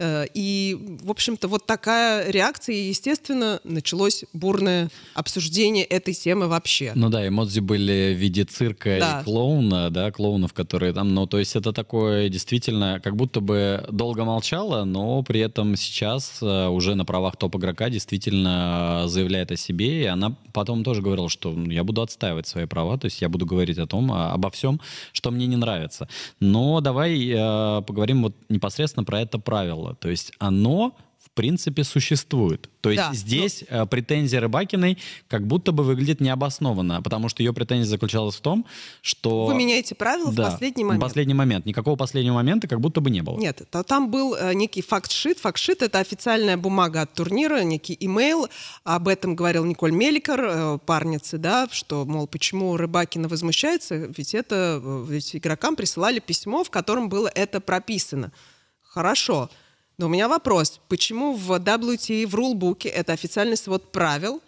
И, 0.00 0.98
в 1.02 1.10
общем-то, 1.10 1.48
вот 1.48 1.66
такая 1.66 2.30
реакция, 2.30 2.74
и, 2.74 2.88
естественно, 2.88 3.60
началось 3.64 4.24
бурное 4.32 4.90
обсуждение 5.14 5.84
этой 5.84 6.14
темы 6.14 6.48
вообще. 6.48 6.92
Ну 6.94 7.08
да, 7.08 7.26
эмодзи 7.26 7.60
были 7.60 8.14
в 8.14 8.18
виде 8.18 8.44
цирка 8.44 8.98
да. 9.00 9.20
и 9.20 9.24
клоуна, 9.24 9.90
да, 9.90 10.10
клоунов, 10.10 10.52
которые 10.52 10.92
там, 10.92 11.14
ну, 11.14 11.26
то 11.26 11.38
есть 11.38 11.56
это 11.56 11.72
такое 11.72 12.28
действительно, 12.28 13.00
как 13.02 13.16
будто 13.16 13.40
бы 13.40 13.86
долго 13.90 14.24
молчала, 14.24 14.84
но 14.84 15.22
при 15.22 15.40
этом 15.40 15.76
сейчас 15.76 16.38
э, 16.42 16.68
уже 16.68 16.94
на 16.94 17.04
правах 17.04 17.36
топ-игрока 17.36 17.88
действительно 17.88 19.04
заявляет 19.06 19.50
о 19.52 19.56
себе, 19.56 20.02
и 20.02 20.04
она 20.04 20.36
потом 20.52 20.84
тоже 20.84 21.02
говорила, 21.02 21.28
что 21.28 21.52
ну, 21.52 21.70
я 21.70 21.84
буду 21.84 22.02
отстаивать 22.02 22.46
свои 22.46 22.66
права, 22.66 22.98
то 22.98 23.06
есть 23.06 23.22
я 23.22 23.28
буду 23.28 23.46
говорить 23.46 23.78
о 23.78 23.86
том, 23.86 24.12
обо 24.12 24.50
всем, 24.50 24.80
что 25.12 25.30
мне 25.30 25.46
не 25.46 25.56
нравится. 25.56 26.08
Но 26.40 26.80
давай 26.80 27.28
э, 27.28 27.82
поговорим 27.82 28.22
вот 28.22 28.34
непосредственно 28.48 29.04
про 29.04 29.20
это 29.20 29.38
правило 29.38 29.85
правило. 29.86 29.96
То 29.96 30.10
есть 30.10 30.32
оно 30.38 30.96
в 31.18 31.30
принципе 31.36 31.84
существует. 31.84 32.70
То 32.80 32.90
есть 32.90 33.02
Да, 33.02 33.12
здесь 33.12 33.64
э, 33.68 33.84
претензия 33.86 34.40
Рыбакиной 34.40 34.96
как 35.28 35.46
будто 35.46 35.72
бы 35.72 35.82
выглядит 35.82 36.20
необоснованно, 36.20 37.02
потому 37.02 37.28
что 37.28 37.42
ее 37.42 37.52
претензия 37.52 37.90
заключалась 37.90 38.36
в 38.36 38.40
том, 38.40 38.64
что... 39.02 39.44
Вы 39.44 39.54
меняете 39.54 39.94
правила 39.94 40.32
Да, 40.32 40.48
в 40.48 40.52
последний 40.52 40.84
момент. 40.84 41.02
В 41.02 41.06
последний 41.06 41.34
момент. 41.34 41.66
Никакого 41.66 41.96
последнего 41.96 42.34
момента 42.34 42.68
как 42.68 42.80
будто 42.80 43.00
бы 43.02 43.10
не 43.10 43.22
было. 43.22 43.38
Нет, 43.38 43.60
то 43.70 43.82
там 43.82 44.10
был 44.10 44.34
э, 44.34 44.54
некий 44.54 44.80
факт-шит. 44.80 45.38
Факт-шит— 45.40 45.82
это 45.82 45.98
официальная 45.98 46.56
бумага 46.56 47.02
от 47.02 47.12
турнира, 47.12 47.62
некий 47.62 47.96
имейл. 48.00 48.48
Об 48.84 49.08
этом 49.08 49.34
говорил 49.36 49.64
Николь 49.64 49.92
Меликер, 49.92 50.40
э, 50.40 50.78
парницы, 50.86 51.36
да, 51.36 51.68
что, 51.70 52.06
мол, 52.06 52.26
почему 52.28 52.76
Рыбакина 52.76 53.28
возмущается, 53.28 53.96
ведь 54.16 54.34
это, 54.34 54.80
э, 54.82 55.04
ведь 55.08 55.36
игрокам 55.36 55.76
присылали 55.76 56.20
письмо, 56.20 56.64
в 56.64 56.70
котором 56.70 57.10
было 57.10 57.28
это 57.34 57.60
прописано. 57.60 58.32
Хорошо. 58.80 59.50
Но 59.98 60.06
у 60.06 60.08
меня 60.08 60.28
вопрос. 60.28 60.80
Почему 60.88 61.34
в 61.34 61.52
WTA, 61.52 62.26
в 62.26 62.34
рулбуке, 62.34 62.88
это 62.88 63.12
официальный 63.12 63.56
свод 63.56 63.92
правил, 63.92 64.42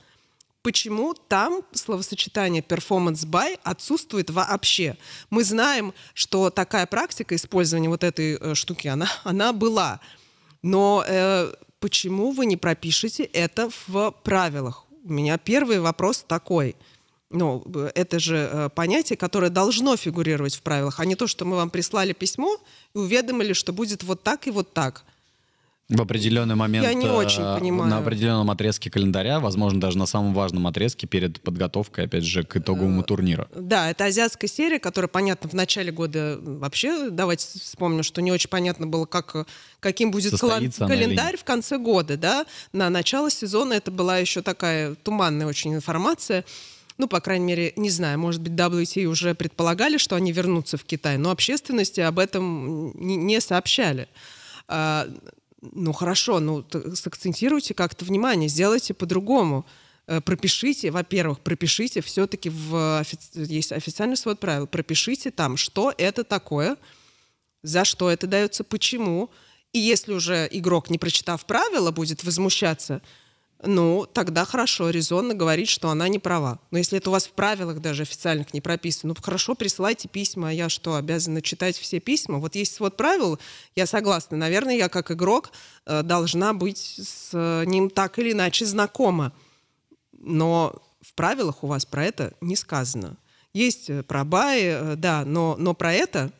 почему 0.62 1.14
там 1.14 1.62
словосочетание 1.73 2.62
performance 2.62 3.25
by 3.26 3.59
отсутствует 3.62 4.28
вообще. 4.28 4.97
Мы 5.31 5.45
знаем, 5.45 5.95
что 6.12 6.50
такая 6.50 6.87
практика 6.87 7.35
использования 7.35 7.88
вот 7.88 8.05
этой 8.05 8.37
э, 8.37 8.55
штуки, 8.55 8.88
она, 8.88 9.09
она 9.25 9.55
была. 9.55 10.00
Но 10.61 11.02
э, 11.07 11.52
почему 11.81 12.33
вы 12.33 12.45
не 12.45 12.59
пропишете 12.59 13.23
это 13.25 13.71
в 13.87 14.11
правилах? 14.23 14.85
У 15.05 15.12
меня 15.12 15.38
первый 15.38 15.81
вопрос 15.81 16.25
такой. 16.26 16.76
Ну, 17.31 17.62
б- 17.64 17.90
это 17.95 18.19
же 18.19 18.37
э, 18.37 18.69
понятие, 18.75 19.17
которое 19.17 19.50
должно 19.50 19.97
фигурировать 19.97 20.57
в 20.57 20.61
правилах, 20.61 21.00
а 21.00 21.07
не 21.07 21.14
то, 21.14 21.26
что 21.26 21.47
мы 21.47 21.57
вам 21.57 21.71
прислали 21.71 22.12
письмо 22.12 22.59
и 22.95 22.99
уведомили, 22.99 23.55
что 23.55 23.73
будет 23.73 24.02
вот 24.02 24.23
так 24.23 24.47
и 24.47 24.50
вот 24.50 24.75
так. 24.75 25.05
В 25.88 26.02
определенный 26.02 26.54
момент 26.54 26.85
Я 26.87 26.92
не 26.92 27.07
э, 27.07 27.11
очень 27.11 27.42
понимаю. 27.59 27.90
на 27.90 27.99
определенном 27.99 28.50
отрезке 28.50 28.90
календаря, 28.90 29.40
возможно, 29.40 29.80
даже 29.80 29.97
на 29.97 30.04
самом 30.04 30.35
важном 30.35 30.66
отрезке 30.66 31.07
перед 31.07 31.40
подготовкой, 31.40 32.04
опять 32.04 32.25
же, 32.25 32.45
к 32.45 32.57
Э, 32.57 32.59
итоговому 32.59 33.02
турнира. 33.02 33.49
Да, 33.54 33.90
это 33.90 34.04
азиатская 34.04 34.49
серия, 34.49 34.78
которая, 34.78 35.09
понятно, 35.09 35.49
в 35.49 35.54
начале 35.54 35.90
года 35.90 36.38
вообще, 36.42 37.09
давайте 37.09 37.59
вспомним, 37.59 38.02
что 38.02 38.21
не 38.21 38.30
очень 38.30 38.50
понятно 38.50 38.87
было, 38.87 39.07
как, 39.07 39.35
э, 39.35 39.45
каким 39.80 40.11
будет 40.11 40.35
или 40.35 40.71
календарь 40.71 41.38
в 41.38 41.45
конце 41.45 41.78
года, 41.78 42.18
да. 42.18 42.45
На 42.75 42.90
начало 42.90 43.30
сезона 43.30 43.73
это 43.73 43.90
была 43.90 44.18
еще 44.18 44.42
такая 44.42 44.95
туманная 44.95 45.47
очень 45.47 45.75
информация. 45.75 46.45
Ну, 46.99 47.09
по 47.09 47.21
крайней 47.21 47.47
мере, 47.47 47.73
не 47.76 47.88
знаю, 47.88 48.18
может 48.18 48.42
быть, 48.42 48.52
WTA 48.52 49.04
уже 49.04 49.35
предполагали, 49.35 49.97
что 49.97 50.16
они 50.16 50.33
вернутся 50.33 50.76
в 50.76 50.85
Китай, 50.85 51.16
но 51.16 51.30
общественности 51.30 52.00
об 52.00 52.18
этом 52.18 52.92
не, 52.95 53.16
не 53.16 53.40
сообщали. 53.40 54.09
Ну, 55.60 55.92
хорошо, 55.92 56.40
ну, 56.40 56.64
сакцентируйте 56.94 57.74
как-то 57.74 58.04
внимание, 58.04 58.48
сделайте 58.48 58.94
по-другому. 58.94 59.66
Э, 60.06 60.20
Пропишите, 60.20 60.90
во-первых, 60.90 61.40
пропишите 61.40 62.00
все-таки 62.00 62.48
в 62.48 63.04
есть 63.34 63.72
официальный 63.72 64.16
свод 64.16 64.38
правил, 64.38 64.66
пропишите 64.66 65.30
там, 65.30 65.56
что 65.56 65.92
это 65.98 66.22
такое, 66.22 66.76
за 67.62 67.84
что 67.84 68.10
это 68.10 68.26
дается, 68.26 68.62
почему. 68.62 69.30
И 69.72 69.80
если 69.80 70.12
уже 70.12 70.48
игрок, 70.50 70.90
не 70.90 70.98
прочитав 70.98 71.44
правила, 71.44 71.90
будет 71.90 72.24
возмущаться, 72.24 73.02
ну, 73.62 74.06
тогда 74.06 74.44
хорошо, 74.44 74.90
резонно 74.90 75.34
говорить, 75.34 75.68
что 75.68 75.90
она 75.90 76.08
не 76.08 76.20
права. 76.20 76.60
Но 76.70 76.78
если 76.78 76.98
это 76.98 77.10
у 77.10 77.12
вас 77.12 77.26
в 77.26 77.32
правилах 77.32 77.80
даже 77.80 78.02
официальных 78.02 78.54
не 78.54 78.60
прописано, 78.60 79.12
ну, 79.16 79.20
хорошо, 79.20 79.56
присылайте 79.56 80.06
письма, 80.06 80.50
а 80.50 80.52
я 80.52 80.68
что, 80.68 80.94
обязана 80.94 81.42
читать 81.42 81.76
все 81.76 81.98
письма? 81.98 82.38
Вот 82.38 82.54
есть 82.54 82.74
свод 82.74 82.96
правил, 82.96 83.38
я 83.74 83.86
согласна. 83.86 84.36
Наверное, 84.36 84.76
я 84.76 84.88
как 84.88 85.10
игрок 85.10 85.50
э, 85.86 86.02
должна 86.04 86.52
быть 86.52 87.00
с 87.02 87.30
э, 87.32 87.64
ним 87.66 87.90
так 87.90 88.20
или 88.20 88.30
иначе 88.30 88.64
знакома. 88.64 89.32
Но 90.12 90.80
в 91.00 91.14
правилах 91.14 91.64
у 91.64 91.66
вас 91.66 91.84
про 91.84 92.04
это 92.04 92.34
не 92.40 92.54
сказано. 92.54 93.16
Есть 93.54 93.90
э, 93.90 94.04
про 94.04 94.24
баи, 94.24 94.94
да, 94.94 95.24
но, 95.24 95.56
но 95.58 95.74
про 95.74 95.92
это 95.92 96.30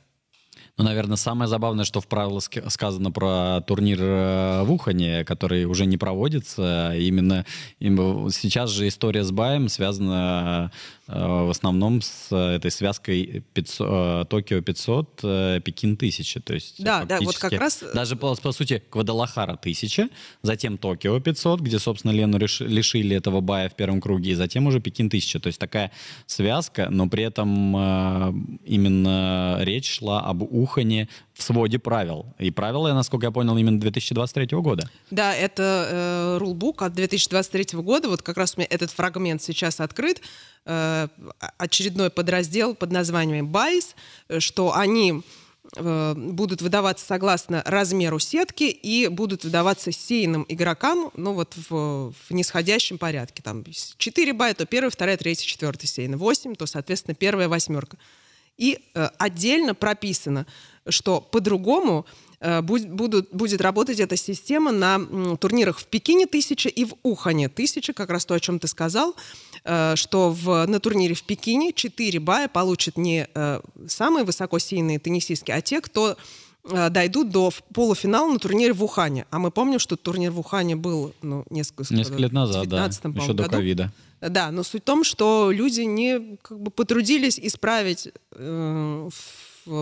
Ну, 0.79 0.85
наверное, 0.85 1.17
самое 1.17 1.49
забавное, 1.49 1.85
что 1.85 2.01
в 2.01 2.07
правилах 2.07 2.45
ска- 2.45 2.71
сказано 2.71 3.11
про 3.11 3.61
турнир 3.67 3.99
э, 4.01 4.63
в 4.63 4.71
Ухане, 4.71 5.25
который 5.25 5.65
уже 5.65 5.87
не 5.87 5.97
проводится. 5.97 6.95
Именно, 6.97 7.45
сейчас 7.81 8.71
же 8.71 8.87
история 8.87 9.25
с 9.25 9.33
Баем 9.33 9.69
связана 9.69 10.71
в 11.09 11.51
основном 11.51 12.03
с 12.03 12.31
этой 12.37 12.71
связкой 12.71 13.43
500, 13.55 13.87
э, 13.91 14.25
Токио 14.29 14.61
500, 14.61 15.21
э, 15.23 15.61
Пекин 15.65 15.97
1000. 15.97 16.41
То 16.41 16.55
есть 16.55 16.83
Да, 16.85 17.05
да, 17.05 17.19
вот 17.21 17.39
как 17.39 17.53
раз- 17.53 17.83
Даже, 17.95 18.15
по, 18.17 18.35
по 18.35 18.53
сути, 18.53 18.83
Гвадалахара 18.93 19.57
1000, 19.57 20.09
затем 20.43 20.77
Токио 20.77 21.19
500, 21.21 21.61
где, 21.61 21.79
собственно, 21.79 22.13
Лену 22.13 22.37
реш- 22.37 22.65
лишили 22.67 23.17
этого 23.17 23.41
Бая 23.41 23.69
в 23.71 23.75
первом 23.75 24.01
круге, 24.03 24.33
и 24.33 24.35
затем 24.35 24.67
уже 24.67 24.81
Пекин 24.81 25.09
1000. 25.09 25.41
То 25.41 25.47
есть 25.47 25.59
такая 25.59 25.91
связка, 26.27 26.89
но 26.91 27.09
при 27.09 27.25
этом 27.25 27.75
э, 27.77 28.33
именно 28.67 29.59
речь 29.61 29.91
шла 29.99 30.21
об 30.21 30.43
Ухане 30.43 31.09
в 31.39 31.43
своде 31.43 31.79
правил. 31.79 32.35
И 32.39 32.51
правила, 32.51 32.93
насколько 32.93 33.27
я 33.27 33.31
понял, 33.31 33.57
именно 33.57 33.79
2023 33.79 34.59
года. 34.59 34.91
Да, 35.13 35.33
это 35.35 35.89
э, 35.89 36.39
рулбук 36.39 36.83
от 36.83 36.95
2023 36.95 37.79
года. 37.79 38.09
Вот 38.09 38.23
как 38.23 38.37
раз 38.37 38.55
у 38.57 38.61
меня 38.61 38.67
этот 38.69 38.91
фрагмент 38.91 39.41
сейчас 39.41 39.79
открыт. 39.79 40.21
Э, 40.67 41.07
очередной 41.57 42.11
подраздел 42.11 42.75
под 42.75 42.91
названием 42.91 43.47
«Байс», 43.47 43.95
э, 44.29 44.41
что 44.41 44.75
они 44.75 45.23
э, 45.77 46.15
будут 46.17 46.61
выдаваться 46.61 47.07
согласно 47.07 47.63
размеру 47.65 48.19
сетки 48.19 48.65
и 48.65 49.07
будут 49.07 49.45
выдаваться 49.45 49.93
сейным 49.93 50.45
игрокам, 50.49 51.13
ну 51.15 51.35
вот 51.35 51.55
в, 51.57 52.13
в 52.13 52.31
нисходящем 52.31 52.99
порядке. 52.99 53.45
Там 53.45 53.65
4 53.65 54.33
бая, 54.33 54.55
то 54.55 54.67
первая, 54.67 54.91
вторая, 54.91 55.17
третья, 55.17 55.47
четвертая 55.47 55.87
сейна. 55.87 56.17
8, 56.17 56.57
то, 56.57 56.67
соответственно, 56.67 57.15
первая 57.15 57.49
восьмерка. 57.49 57.97
И 58.59 58.81
э, 58.95 59.09
отдельно 59.19 59.73
прописано, 59.73 60.45
что 60.89 61.21
по-другому 61.21 62.07
э, 62.41 62.61
будут, 62.63 63.29
будет 63.33 63.61
работать 63.61 64.01
эта 64.01 64.17
система 64.17 64.73
на 64.73 65.37
турнирах 65.37 65.79
в 65.79 65.87
Пекине 65.87 66.25
1000 66.25 66.69
и 66.69 66.85
в 66.85 66.95
Ухане 67.03 67.47
1000, 67.47 67.93
как 67.93 68.11
раз 68.11 68.25
то, 68.25 68.35
о 68.35 68.41
чем 68.41 68.59
ты 68.59 68.69
сказал, 68.69 69.15
э, 69.65 69.97
что 69.97 70.31
в, 70.31 70.67
на 70.67 70.81
турнире 70.81 71.15
в 71.15 71.23
Пекине 71.25 71.73
4 71.73 72.21
бая 72.21 72.49
получат 72.49 72.97
не 72.97 73.29
э, 73.33 73.61
самые 73.87 74.25
высокосильные 74.25 74.99
теннисистки, 74.99 75.51
а 75.51 75.61
те, 75.61 75.81
кто 75.81 76.17
дойдут 76.91 77.31
до 77.31 77.51
полуфинала 77.73 78.31
на 78.31 78.39
турнире 78.39 78.75
в 78.75 78.85
Ухане. 78.85 79.25
А 79.31 79.39
мы 79.39 79.51
помним, 79.51 79.79
что 79.79 79.97
турнир 79.97 80.33
в 80.33 80.41
Ухане 80.41 80.77
был 80.77 81.15
ну, 81.23 81.47
несколько, 81.49 81.95
Несколько 81.95 82.19
лет 82.19 82.33
назад, 82.33 82.69
да, 82.69 82.89
19 82.89 83.23
еще 83.23 83.33
до 83.33 83.49
ковида. 83.49 83.93
Да, 84.21 84.51
но 84.51 84.63
суть 84.63 84.83
в 84.83 84.85
том, 84.85 85.05
что 85.05 85.51
люди 85.53 85.83
не 85.83 86.37
как 86.43 86.59
бы 86.61 86.71
потрудились 86.71 87.39
исправить 87.39 88.09
э, 88.33 89.09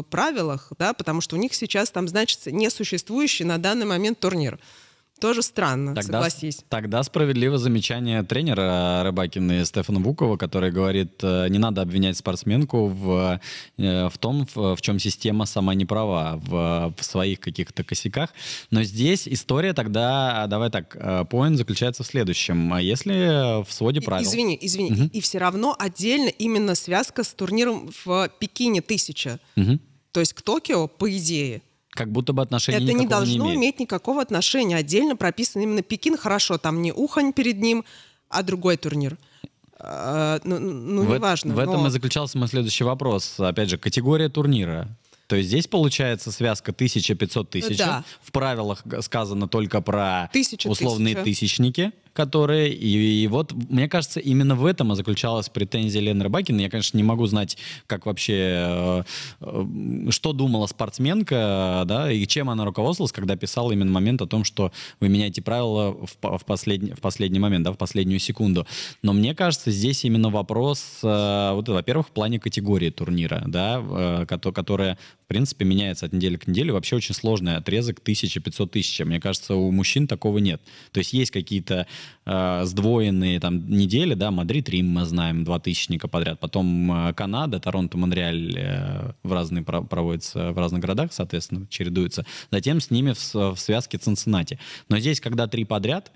правилах, 0.09 0.73
да, 0.79 0.93
потому 0.93 1.21
что 1.21 1.37
у 1.37 1.39
них 1.39 1.55
сейчас 1.55 1.91
там 1.91 2.09
значится 2.09 2.51
несуществующий 2.51 3.45
на 3.45 3.59
данный 3.59 3.87
момент 3.87 4.21
турнир. 4.21 4.59
Тоже 5.21 5.43
странно, 5.43 5.95
Тогда, 5.95 6.23
согласись. 6.23 6.63
тогда 6.69 7.03
справедливо 7.03 7.57
замечание 7.57 8.23
тренера 8.23 9.03
Рыбакина 9.03 9.65
Стефана 9.65 9.99
Вукова, 10.01 10.37
который 10.37 10.71
говорит, 10.71 11.13
э, 11.23 11.49
не 11.49 11.59
надо 11.59 11.81
обвинять 11.81 12.19
спортсменку 12.19 12.89
в, 12.89 13.41
э, 13.79 14.09
в 14.09 14.19
том, 14.19 14.47
в, 14.55 14.77
в 14.77 14.81
чем 14.83 14.99
система 14.99 15.47
сама 15.47 15.75
не 15.75 15.87
права, 15.87 16.37
в, 16.45 16.95
в 16.99 17.03
своих 17.03 17.41
каких-то 17.41 17.83
косяках. 17.83 18.31
Но 18.71 18.83
здесь 18.83 19.27
история 19.27 19.73
тогда, 19.73 20.47
давай 20.49 20.71
так, 20.71 20.95
э, 20.95 21.25
поинт 21.31 21.57
заключается 21.57 22.03
в 22.03 22.07
следующем. 22.07 22.73
А 22.75 22.83
Если 22.83 23.65
в 23.65 23.73
своде 23.73 24.01
И- 24.01 24.05
правил... 24.05 24.27
Извини, 24.29 24.59
извини. 24.61 25.09
И, 25.15 25.21
все 25.23 25.39
равно 25.39 25.75
отдельно 25.79 26.29
именно 26.29 26.75
связка 26.75 27.25
с 27.25 27.29
турниром 27.33 27.91
в 28.05 28.29
Пекине 28.39 28.81
1000. 28.81 29.39
Мгм. 29.57 29.81
То 30.13 30.21
есть 30.21 30.35
к 30.35 30.43
Токио, 30.43 30.89
по 30.89 31.11
идее, 31.11 31.63
Как 31.97 32.13
будто 32.13 32.33
бы 32.33 32.43
отношения 32.43 32.85
это 32.85 32.93
не 32.93 33.07
должно 33.07 33.47
имеет. 33.47 33.57
иметь 33.57 33.81
никакого 33.81 34.23
отношения. 34.23 34.77
Отдельно 34.77 35.17
прописан 35.17 35.63
именно 35.63 35.83
Пекин. 35.83 36.17
Хорошо, 36.17 36.59
там 36.59 36.83
не 36.83 36.93
Ухань 36.93 37.33
перед 37.33 37.59
ним, 37.59 37.85
а 38.29 38.43
другой 38.43 38.77
турнир. 38.77 39.17
А, 39.79 40.41
ну, 40.45 40.59
ну, 40.59 41.03
в, 41.03 41.15
неважно. 41.15 41.55
в 41.55 41.59
этом 41.59 41.83
но- 41.83 41.89
и 41.89 41.91
заключался 41.91 42.39
мой 42.39 42.49
следующий 42.49 42.85
вопрос. 42.85 43.39
Опять 43.39 43.71
же, 43.71 43.79
категория 43.79 44.29
турнира. 44.29 44.89
То 45.27 45.37
есть 45.37 45.49
здесь 45.49 45.67
получается 45.67 46.31
связка 46.31 46.73
1500 46.73 47.51
тысяч. 47.51 47.79
Да. 47.79 48.05
В 48.23 48.31
правилах 48.31 48.85
сказано 49.01 49.49
только 49.49 49.81
про 49.81 50.29
1000 50.33 50.69
условные 50.69 51.15
тысяча. 51.17 51.25
тысячники. 51.25 51.93
Которые... 52.17 52.73
И, 52.73 53.23
и 53.23 53.27
вот, 53.29 53.53
мне 53.53 53.89
кажется, 53.89 54.19
именно 54.19 54.57
в 54.57 54.65
этом 54.65 54.93
и 54.93 54.97
заключалась 54.97 55.49
претензия 55.49 56.01
Лены 56.01 56.25
Рыбакина. 56.25 56.61
Я, 56.61 56.71
конечно, 56.71 56.97
не 56.97 57.05
могу 57.05 57.27
знать, 57.27 57.59
как 57.87 58.07
вообще... 58.07 59.05
Э, 59.41 59.67
что 60.11 60.33
думала 60.33 60.67
спортсменка, 60.67 61.85
да, 61.87 62.11
и 62.11 62.27
чем 62.27 62.51
она 62.51 62.65
руководствовалась, 62.65 63.13
когда 63.13 63.37
писала 63.37 63.73
именно 63.73 63.91
момент 63.91 64.23
о 64.23 64.27
том, 64.27 64.45
что 64.45 64.73
вы 64.99 65.09
меняете 65.09 65.43
правила 65.43 65.93
в, 65.93 66.39
в, 66.39 66.45
последний, 66.45 66.93
в 66.93 67.01
последний 67.01 67.39
момент, 67.39 67.65
да, 67.65 67.73
в 67.73 67.77
последнюю 67.77 68.19
секунду. 68.19 68.67
Но 69.03 69.13
мне 69.13 69.35
кажется, 69.35 69.71
здесь 69.71 70.05
именно 70.05 70.31
вопрос, 70.31 71.01
э, 71.03 71.51
вот, 71.53 71.69
во-первых, 71.69 72.09
в 72.09 72.11
плане 72.11 72.41
категории 72.41 72.91
турнира, 72.91 73.45
да, 73.47 73.83
э, 73.87 74.27
которая, 74.27 74.99
в 75.25 75.29
принципе, 75.29 75.65
меняется 75.65 76.07
от 76.07 76.13
недели 76.13 76.37
к 76.37 76.47
неделе. 76.47 76.73
Вообще 76.73 76.97
очень 76.97 77.15
сложный 77.15 77.57
отрезок 77.57 77.99
1500 78.01 78.71
тысяч. 78.71 78.99
Мне 79.05 79.21
кажется, 79.21 79.55
у 79.55 79.71
мужчин 79.71 80.07
такого 80.07 80.39
нет. 80.39 80.63
То 80.93 80.99
есть 80.99 81.13
есть 81.13 81.31
какие-то 81.31 81.87
э, 82.25 82.65
сдвоенные 82.65 83.41
там 83.41 83.69
недели, 83.69 84.15
да, 84.15 84.31
Мадрид, 84.31 84.69
Рим 84.69 84.89
мы 84.89 85.05
знаем, 85.05 85.45
два 85.45 85.59
тысячника 85.59 86.09
подряд. 86.09 86.41
Потом 86.41 87.09
э, 87.09 87.15
Канада, 87.15 87.61
Торонто, 87.61 87.99
Монреаль 87.99 88.55
э, 88.57 89.13
в 89.23 89.33
разные 89.33 89.63
проводятся 89.63 90.53
в 90.53 90.59
разных 90.59 90.81
городах, 90.81 91.13
соответственно, 91.13 91.67
чередуются. 91.69 92.25
Затем 92.51 92.81
с 92.81 92.91
ними 92.91 93.13
в, 93.13 93.55
в 93.55 93.59
связке 93.59 93.99
Цинциннати. 93.99 94.59
Но 94.89 94.99
здесь, 94.99 95.21
когда 95.21 95.47
три 95.47 95.65
подряд, 95.65 96.11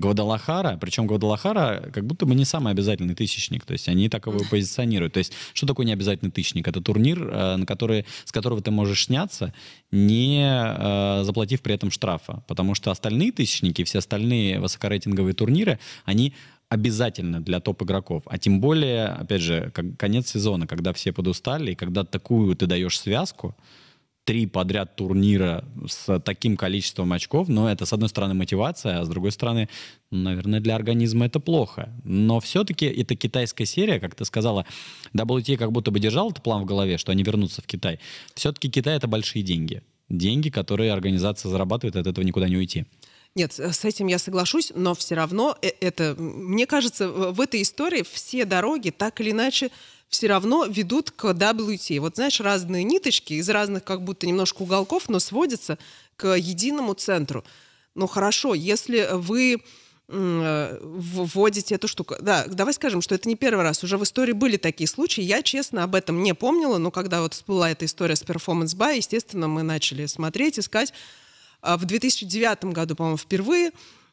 Гвадалахара, 0.00 0.76
причем 0.80 1.06
Гвадалахара 1.06 1.90
как 1.92 2.04
будто 2.04 2.26
бы 2.26 2.34
не 2.34 2.44
самый 2.44 2.72
обязательный 2.72 3.14
тысячник, 3.14 3.64
то 3.64 3.72
есть 3.72 3.88
они 3.88 4.08
так 4.08 4.26
его 4.26 4.40
позиционируют. 4.50 5.14
То 5.14 5.18
есть 5.18 5.32
что 5.52 5.66
такое 5.66 5.86
необязательный 5.86 6.30
тысячник? 6.30 6.68
Это 6.68 6.80
турнир, 6.80 7.22
э, 7.22 7.56
на 7.56 7.66
который, 7.66 8.06
с 8.24 8.32
которого 8.32 8.60
ты 8.60 8.70
можешь 8.70 9.06
сняться, 9.06 9.54
не 9.90 10.44
э, 10.44 11.24
заплатив 11.24 11.62
при 11.62 11.74
этом 11.74 11.90
штрафа, 11.90 12.42
потому 12.48 12.74
что 12.74 12.90
остальные 12.90 13.32
тысячники, 13.32 13.84
все 13.84 13.98
остальные 13.98 14.60
высокорейтинговые 14.60 15.34
турниры, 15.34 15.78
они 16.04 16.34
обязательно 16.68 17.40
для 17.40 17.60
топ-игроков. 17.60 18.22
А 18.26 18.38
тем 18.38 18.60
более, 18.60 19.06
опять 19.06 19.42
же, 19.42 19.70
как, 19.74 19.96
конец 19.96 20.30
сезона, 20.30 20.66
когда 20.66 20.92
все 20.92 21.12
подустали, 21.12 21.72
и 21.72 21.74
когда 21.74 22.04
такую 22.04 22.56
ты 22.56 22.66
даешь 22.66 22.98
связку, 22.98 23.54
три 24.24 24.46
подряд 24.46 24.96
турнира 24.96 25.64
с 25.86 26.18
таким 26.20 26.56
количеством 26.56 27.12
очков, 27.12 27.48
но 27.48 27.70
это, 27.70 27.86
с 27.86 27.92
одной 27.92 28.08
стороны, 28.08 28.34
мотивация, 28.34 29.00
а 29.00 29.04
с 29.04 29.08
другой 29.08 29.32
стороны, 29.32 29.68
наверное, 30.10 30.60
для 30.60 30.74
организма 30.74 31.26
это 31.26 31.40
плохо. 31.40 31.92
Но 32.04 32.40
все-таки 32.40 32.86
это 32.86 33.16
китайская 33.16 33.66
серия, 33.66 34.00
как 34.00 34.14
ты 34.14 34.24
сказала, 34.24 34.66
WTA 35.14 35.56
как 35.56 35.72
будто 35.72 35.90
бы 35.90 36.00
держал 36.00 36.30
этот 36.30 36.42
план 36.42 36.62
в 36.62 36.66
голове, 36.66 36.98
что 36.98 37.12
они 37.12 37.22
вернутся 37.22 37.62
в 37.62 37.66
Китай. 37.66 38.00
Все-таки 38.34 38.70
Китай— 38.70 38.96
это 38.96 39.06
большие 39.06 39.42
деньги. 39.42 39.82
Деньги, 40.08 40.50
которые 40.50 40.92
организация 40.92 41.50
зарабатывает, 41.50 41.96
от 41.96 42.06
этого 42.06 42.24
никуда 42.24 42.48
не 42.48 42.56
уйти. 42.56 42.86
Нет, 43.34 43.52
с 43.58 43.84
этим 43.84 44.06
я 44.06 44.18
соглашусь, 44.18 44.70
но 44.76 44.94
все 44.94 45.16
равно 45.16 45.56
э, 45.60 45.70
это, 45.80 46.14
мне 46.16 46.66
кажется, 46.66 47.08
в 47.08 47.40
этой 47.40 47.62
истории 47.62 48.04
все 48.08 48.44
дороги 48.44 48.90
так 48.90 49.20
или 49.20 49.32
иначе 49.32 49.70
все 50.14 50.28
равно 50.28 50.64
ведут 50.64 51.10
к 51.10 51.24
WT. 51.24 51.98
Вот 51.98 52.14
знаешь, 52.14 52.40
разные 52.40 52.84
ниточки 52.84 53.32
из 53.32 53.48
разных 53.50 53.82
как 53.82 54.02
будто 54.02 54.28
немножко 54.28 54.62
уголков, 54.62 55.08
но 55.08 55.18
сводятся 55.18 55.76
к 56.16 56.36
единому 56.36 56.94
центру. 56.94 57.44
Ну 57.96 58.06
хорошо, 58.06 58.54
если 58.54 59.08
вы 59.10 59.60
э, 60.08 60.78
вводите 60.80 61.74
эту 61.74 61.88
штуку. 61.88 62.14
Да, 62.20 62.46
давай 62.46 62.74
скажем, 62.74 63.02
что 63.02 63.16
это 63.16 63.28
не 63.28 63.34
первый 63.34 63.64
раз. 63.64 63.82
Уже 63.82 63.98
в 63.98 64.04
истории 64.04 64.30
были 64.30 64.56
такие 64.56 64.86
случаи. 64.86 65.20
Я, 65.20 65.42
честно, 65.42 65.82
об 65.82 65.96
этом 65.96 66.22
не 66.22 66.32
помнила, 66.32 66.78
но 66.78 66.92
когда 66.92 67.20
вот 67.20 67.34
всплыла 67.34 67.72
эта 67.72 67.84
история 67.84 68.14
с 68.14 68.22
Performance 68.22 68.76
Buy, 68.76 68.98
естественно, 68.98 69.48
мы 69.48 69.64
начали 69.64 70.06
смотреть, 70.06 70.60
искать. 70.60 70.92
А 71.60 71.76
в 71.76 71.86
2009 71.86 72.66
году, 72.66 72.94
по-моему, 72.94 73.16
впервые 73.16 73.72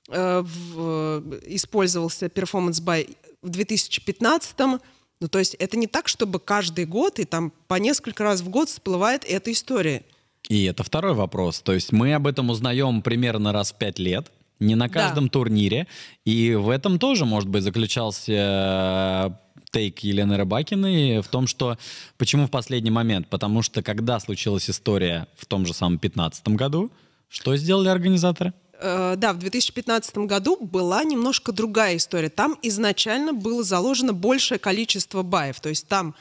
э, 0.10 0.42
в, 0.42 1.24
использовался 1.46 2.26
Performance 2.26 2.82
Buy. 2.84 3.16
В 3.44 3.50
2015 3.50 4.82
ну, 5.22 5.28
то 5.28 5.38
есть 5.38 5.54
это 5.60 5.78
не 5.78 5.86
так, 5.86 6.08
чтобы 6.08 6.40
каждый 6.40 6.86
год 6.86 7.20
и 7.20 7.26
там 7.26 7.54
по 7.68 7.76
несколько 7.76 8.24
раз 8.24 8.42
в 8.42 8.50
год 8.50 8.70
всплывает 8.70 9.24
эта 9.24 9.52
история. 9.52 10.04
И 10.50 10.64
это 10.64 10.84
второй 10.84 11.14
вопрос. 11.14 11.62
То 11.62 11.74
есть 11.74 11.92
мы 11.92 12.16
об 12.16 12.26
этом 12.26 12.50
узнаем 12.50 13.04
примерно 13.04 13.54
раз 13.54 13.72
в 13.72 13.76
пять 13.76 14.00
лет, 14.00 14.32
не 14.60 14.74
на 14.74 14.90
каждом 14.90 15.26
да. 15.26 15.30
турнире. 15.30 15.88
И 16.26 16.56
в 16.56 16.70
этом 16.70 16.98
тоже, 16.98 17.26
может 17.26 17.48
быть, 17.50 17.62
заключался 17.62 18.34
э, 18.34 19.30
тейк 19.72 20.00
Елены 20.00 20.38
Рыбакиной 20.38 21.22
в 21.22 21.28
том, 21.28 21.46
что 21.46 21.78
почему 22.18 22.48
в 22.48 22.50
последний 22.50 22.92
момент? 22.92 23.28
Потому 23.28 23.62
что 23.62 23.84
когда 23.84 24.20
случилась 24.20 24.72
история 24.72 25.28
в 25.38 25.46
том 25.46 25.68
же 25.68 25.76
самом 25.76 26.00
2015 26.00 26.48
году, 26.50 26.92
что 27.30 27.56
сделали 27.56 27.90
организаторы? 27.90 28.54
Э, 28.82 29.14
да, 29.16 29.32
в 29.34 29.38
2015 29.38 30.18
году 30.18 30.58
была 30.60 31.04
немножко 31.04 31.52
другая 31.52 31.98
история. 31.98 32.30
Там 32.30 32.58
изначально 32.64 33.32
было 33.32 33.64
заложено 33.64 34.12
большее 34.12 34.58
количество 34.58 35.22
баев. 35.22 35.60
То 35.62 35.70
есть 35.70 35.88
там 35.88 36.16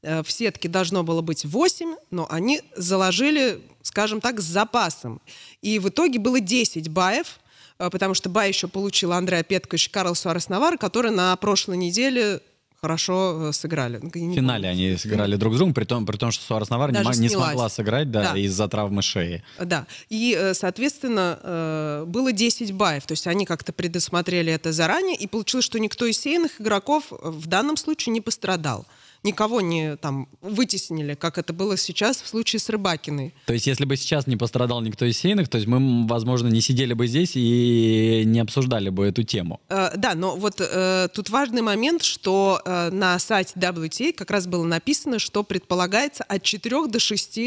э, 0.00 0.22
в 0.22 0.32
сетке 0.32 0.68
должно 0.68 1.04
было 1.04 1.20
быть 1.20 1.44
8, 1.44 1.94
но 2.10 2.26
они 2.30 2.62
заложили, 2.74 3.60
скажем 3.82 4.22
так, 4.22 4.40
с 4.40 4.44
запасом. 4.44 5.20
И 5.60 5.78
в 5.78 5.90
итоге 5.90 6.18
было 6.18 6.40
10 6.40 6.88
баев, 6.88 7.38
э, 7.78 7.90
потому 7.90 8.14
что 8.14 8.30
бай 8.30 8.48
еще 8.48 8.66
получил 8.66 9.12
Андреа 9.12 9.42
Петкович 9.42 9.90
Карл 9.90 10.14
Суарес 10.14 10.48
который 10.78 11.10
на 11.10 11.36
прошлой 11.36 11.76
неделе 11.76 12.40
хорошо 12.80 13.48
э, 13.48 13.52
сыграли. 13.52 13.98
В 13.98 14.10
финале 14.12 14.68
они 14.68 14.96
сыграли 14.96 15.36
друг 15.36 15.54
с 15.54 15.56
другом, 15.58 15.74
при 15.74 15.84
том, 15.84 16.06
при 16.06 16.16
том 16.16 16.30
что 16.30 16.44
Суарес 16.44 16.70
Навар 16.70 16.92
не, 16.92 17.18
не 17.18 17.28
смогла 17.28 17.68
сыграть 17.68 18.10
да, 18.10 18.32
да. 18.32 18.38
из-за 18.38 18.68
травмы 18.68 19.02
шеи. 19.02 19.42
Да, 19.58 19.86
и, 20.08 20.36
э, 20.38 20.54
соответственно, 20.54 21.38
э, 21.42 22.04
было 22.06 22.32
10 22.32 22.72
баев, 22.72 23.06
то 23.06 23.12
есть 23.12 23.26
они 23.26 23.46
как-то 23.46 23.72
предусмотрели 23.72 24.52
это 24.52 24.72
заранее, 24.72 25.16
и 25.16 25.26
получилось, 25.26 25.64
что 25.64 25.78
никто 25.78 26.06
из 26.06 26.18
сейных 26.18 26.60
игроков 26.60 27.04
в 27.10 27.46
данном 27.46 27.76
случае 27.76 28.12
не 28.12 28.20
пострадал 28.20 28.86
никого 29.26 29.60
не 29.60 29.96
там 29.96 30.28
вытеснили, 30.40 31.14
как 31.14 31.36
это 31.36 31.52
было 31.52 31.76
сейчас 31.76 32.22
в 32.22 32.28
случае 32.28 32.60
с 32.60 32.70
Рыбакиной. 32.70 33.34
То 33.44 33.52
есть, 33.52 33.66
если 33.66 33.84
бы 33.84 33.96
сейчас 33.96 34.26
не 34.26 34.36
пострадал 34.36 34.80
никто 34.80 35.04
из 35.04 35.18
сейных, 35.18 35.48
то 35.48 35.58
есть 35.58 35.68
мы, 35.68 36.06
возможно, 36.06 36.48
не 36.48 36.60
сидели 36.60 36.94
бы 36.94 37.06
здесь 37.06 37.32
и 37.34 38.22
не 38.24 38.40
обсуждали 38.40 38.88
бы 38.88 39.06
эту 39.06 39.22
тему. 39.22 39.60
Э, 39.68 39.90
да, 39.96 40.14
но 40.14 40.36
вот 40.36 40.60
э, 40.60 41.08
тут 41.12 41.28
важный 41.28 41.62
момент, 41.62 42.02
что 42.02 42.62
э, 42.64 42.90
на 42.90 43.18
сайте 43.18 43.52
WTA 43.56 44.12
как 44.12 44.30
раз 44.30 44.46
было 44.46 44.64
написано, 44.64 45.18
что 45.18 45.42
предполагается 45.42 46.24
от 46.24 46.42
4 46.42 46.86
до 46.86 46.98
6 46.98 47.38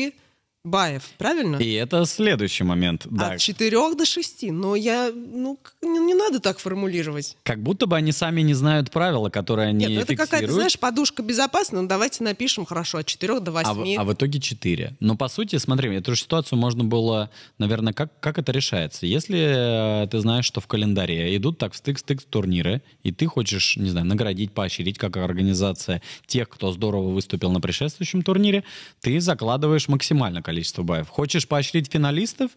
Баев, 0.66 1.04
правильно? 1.18 1.56
И 1.56 1.72
это 1.74 2.04
следующий 2.04 2.66
момент. 2.66 3.08
Да. 3.10 3.32
От 3.32 3.40
четырех 3.40 3.96
до 3.96 4.06
шести. 4.06 4.52
Но 4.52 4.76
я, 4.76 5.10
ну, 5.16 5.58
не, 5.82 6.00
не 6.00 6.14
надо 6.14 6.42
так 6.42 6.60
формулировать. 6.60 7.38
Как 7.44 7.64
будто 7.64 7.86
бы 7.86 7.96
они 7.96 8.12
сами 8.12 8.42
не 8.42 8.54
знают 8.54 8.92
правила, 8.92 9.30
которые 9.30 9.70
они 9.70 9.86
Нет, 9.86 9.92
ну 9.92 10.02
это 10.02 10.18
какая-то, 10.18 10.52
знаешь, 10.52 10.78
подушка 10.78 11.24
безопасна. 11.24 11.82
Ну, 11.82 11.88
давайте 11.88 12.26
напишем, 12.26 12.66
хорошо, 12.66 12.98
от 12.98 13.06
четырех 13.06 13.42
до 13.42 13.54
восьми. 13.54 13.96
А, 13.96 14.02
а 14.02 14.04
в 14.04 14.14
итоге 14.14 14.42
четыре. 14.42 14.98
Но, 15.00 15.16
по 15.16 15.30
сути, 15.30 15.56
смотри, 15.56 15.96
эту 15.96 16.14
же 16.14 16.22
ситуацию 16.22 16.60
можно 16.60 16.84
было, 16.84 17.30
наверное, 17.58 17.94
как, 17.94 18.20
как 18.20 18.38
это 18.38 18.52
решается? 18.52 19.06
Если 19.06 20.04
э, 20.04 20.08
ты 20.08 20.20
знаешь, 20.20 20.44
что 20.44 20.60
в 20.60 20.68
календаре 20.68 21.38
идут 21.38 21.58
так 21.58 21.74
стык-стык 21.74 22.22
турниры, 22.30 22.82
и 23.04 23.14
ты 23.14 23.28
хочешь, 23.28 23.78
не 23.78 23.90
знаю, 23.90 24.06
наградить, 24.08 24.52
поощрить 24.52 24.98
как 24.98 25.16
организация 25.16 26.02
тех, 26.28 26.50
кто 26.50 26.74
здорово 26.74 27.12
выступил 27.12 27.50
на 27.50 27.62
предшествующем 27.62 28.24
турнире, 28.24 28.66
ты 29.00 29.22
закладываешь 29.22 29.88
максимально 29.88 30.42
количество 30.50 30.84
баев. 30.84 31.08
Хочешь 31.10 31.48
поощрить 31.48 31.92
финалистов? 31.92 32.52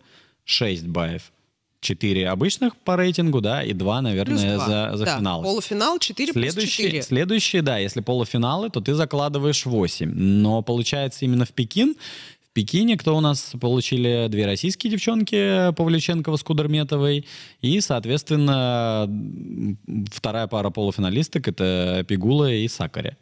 6 0.45 0.87
баев. 0.87 1.33
4 1.81 2.29
обычных 2.29 2.77
по 2.77 2.97
рейтингу, 2.97 3.41
да, 3.41 3.63
и 3.63 3.73
2, 3.73 4.03
наверное, 4.03 4.57
2. 4.57 4.67
за, 4.67 4.97
за 4.97 5.05
да. 5.05 5.19
финал. 5.19 5.43
Полуфинал 5.43 5.99
4 5.99 6.33
следующие, 6.33 6.55
плюс 6.55 6.71
4. 6.71 7.03
Следующие, 7.03 7.63
да, 7.63 7.79
если 7.79 8.01
полуфиналы, 8.01 8.71
то 8.71 8.81
ты 8.81 8.95
закладываешь 8.95 9.67
8. 9.67 10.11
Но 10.11 10.63
получается 10.63 11.25
именно 11.25 11.45
в 11.45 11.53
Пекин 11.53 11.97
в 12.49 12.55
Пекине, 12.55 12.97
кто 12.99 13.17
у 13.17 13.21
нас 13.21 13.53
получили 13.61 14.29
две 14.29 14.47
российские 14.47 14.91
девчонки, 14.91 15.73
Павлюченкова 15.73 16.37
с 16.37 16.43
Кудерметовой, 16.43 17.27
и, 17.63 17.81
соответственно, 17.81 19.09
вторая 20.13 20.47
пара 20.47 20.69
полуфиналисток— 20.71 21.49
это 21.49 22.05
Пигула 22.07 22.53
и 22.53 22.69
Сакари. 22.69 23.17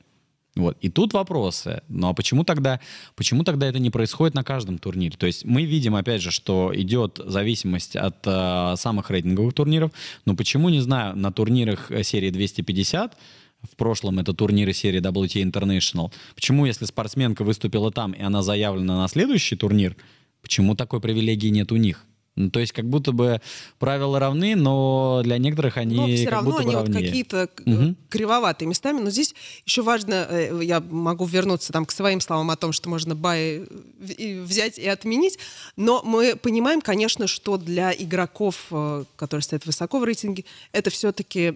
Вот. 0.56 0.76
И 0.80 0.88
тут 0.88 1.12
вопросы. 1.12 1.82
Ну 1.88 2.08
а 2.08 2.14
почему 2.14 2.44
тогда, 2.44 2.80
почему 3.14 3.44
тогда 3.44 3.68
это 3.68 3.78
не 3.78 3.90
происходит 3.90 4.34
на 4.34 4.42
каждом 4.42 4.78
турнире? 4.78 5.16
То 5.16 5.26
есть 5.26 5.44
мы 5.44 5.64
видим, 5.64 5.94
опять 5.94 6.22
же, 6.22 6.30
что 6.30 6.72
идет 6.74 7.20
зависимость 7.24 7.96
от 7.96 8.16
э, 8.26 8.74
самых 8.76 9.10
рейтинговых 9.10 9.54
турниров. 9.54 9.92
Но 10.24 10.34
почему, 10.34 10.68
не 10.68 10.80
знаю, 10.80 11.16
на 11.16 11.32
турнирах 11.32 11.90
э, 11.90 12.02
серии 12.02 12.30
250 12.30 13.16
в 13.62 13.76
прошлом 13.76 14.18
это 14.18 14.32
турниры 14.32 14.72
серии 14.72 15.00
WTA 15.00 15.42
International. 15.42 16.12
Почему, 16.34 16.66
если 16.66 16.84
спортсменка 16.84 17.44
выступила 17.44 17.92
там, 17.92 18.12
и 18.12 18.22
она 18.22 18.42
заявлена 18.42 18.96
на 18.96 19.08
следующий 19.08 19.56
турнир, 19.56 19.96
почему 20.42 20.74
такой 20.74 21.00
привилегии 21.00 21.48
нет 21.48 21.70
у 21.70 21.76
них? 21.76 22.06
Ну, 22.36 22.48
то 22.50 22.60
есть 22.60 22.72
как 22.72 22.88
будто 22.88 23.12
бы 23.12 23.40
правила 23.78 24.18
равны, 24.18 24.54
но 24.54 25.20
для 25.22 25.36
некоторых 25.36 25.76
они 25.76 25.96
но 25.96 26.06
все 26.06 26.24
как 26.24 26.32
равно 26.34 26.50
будто 26.50 26.62
они 26.62 26.74
вот 26.74 26.92
какие-то 26.92 27.50
угу. 27.66 27.96
кривоватые 28.08 28.68
местами. 28.68 29.00
Но 29.00 29.10
здесь 29.10 29.34
еще 29.66 29.82
важно, 29.82 30.26
э, 30.30 30.60
я 30.62 30.80
могу 30.80 31.26
вернуться 31.26 31.72
там 31.72 31.84
к 31.84 31.92
своим 31.92 32.20
словам 32.20 32.50
о 32.50 32.56
том, 32.56 32.72
что 32.72 32.88
можно 32.88 33.14
бай 33.14 33.66
взять 33.98 34.78
и 34.78 34.86
отменить, 34.86 35.38
но 35.76 36.02
мы 36.04 36.36
понимаем, 36.36 36.80
конечно, 36.80 37.26
что 37.26 37.58
для 37.58 37.92
игроков, 37.92 38.66
э, 38.70 39.04
которые 39.16 39.42
стоят 39.42 39.66
высоко 39.66 39.98
в 39.98 40.04
рейтинге, 40.04 40.44
это 40.72 40.88
все-таки 40.90 41.52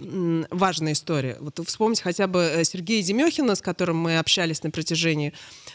важная 0.50 0.92
история. 0.92 1.38
Вот 1.40 1.60
вспомнить 1.66 2.00
хотя 2.00 2.26
бы 2.26 2.62
Сергея 2.64 3.02
Демехина, 3.02 3.54
с 3.54 3.62
которым 3.62 3.96
мы 3.98 4.18
общались 4.18 4.62
на 4.62 4.70
протяжении 4.70 5.32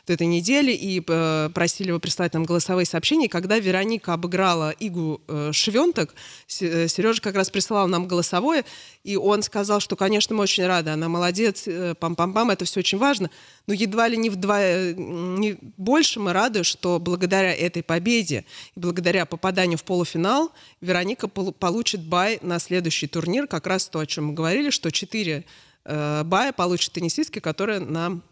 этой 0.07 0.27
недели 0.27 0.71
и 0.71 0.99
просили 0.99 1.89
его 1.89 1.99
прислать 1.99 2.33
нам 2.33 2.43
голосовые 2.43 2.85
сообщения, 2.85 3.29
когда 3.29 3.59
Вероника 3.59 4.13
обыграла 4.13 4.73
Игу 4.79 4.88
Игу 4.89 5.21
э, 5.27 5.51
Швенток. 5.53 6.13
Э, 6.59 6.87
Сережа 6.87 7.21
как 7.21 7.35
раз 7.35 7.49
присылал 7.49 7.87
нам 7.87 8.07
голосовое, 8.07 8.65
и 9.03 9.15
он 9.15 9.41
сказал, 9.41 9.79
что, 9.79 9.95
конечно, 9.95 10.35
мы 10.35 10.43
очень 10.43 10.65
рады, 10.65 10.91
она 10.91 11.07
молодец, 11.07 11.63
э, 11.67 11.93
пам-пам-пам, 11.99 12.51
это 12.51 12.65
все 12.65 12.81
очень 12.81 12.97
важно, 12.97 13.29
но 13.67 13.73
едва 13.73 14.07
ли 14.07 14.17
не 14.17 14.29
вдвое, 14.29 14.93
не 14.93 15.57
больше 15.77 16.19
мы 16.19 16.33
рады, 16.33 16.63
что 16.63 16.99
благодаря 16.99 17.53
этой 17.53 17.81
победе 17.83 18.45
и 18.75 18.79
благодаря 18.79 19.25
попаданию 19.25 19.77
в 19.77 19.83
полуфинал 19.83 20.51
Вероника 20.81 21.27
получит 21.27 22.03
бай 22.03 22.39
на 22.41 22.59
следующий 22.59 23.07
турнир, 23.07 23.47
как 23.47 23.67
раз 23.67 23.87
то, 23.87 23.99
о 23.99 24.05
чем 24.05 24.27
мы 24.27 24.33
говорили, 24.33 24.69
что 24.69 24.91
четыре 24.91 25.45
э, 25.85 26.23
бая 26.23 26.51
получит 26.51 26.93
теннисистки, 26.93 27.39
которые 27.39 27.79
нам 27.79 28.23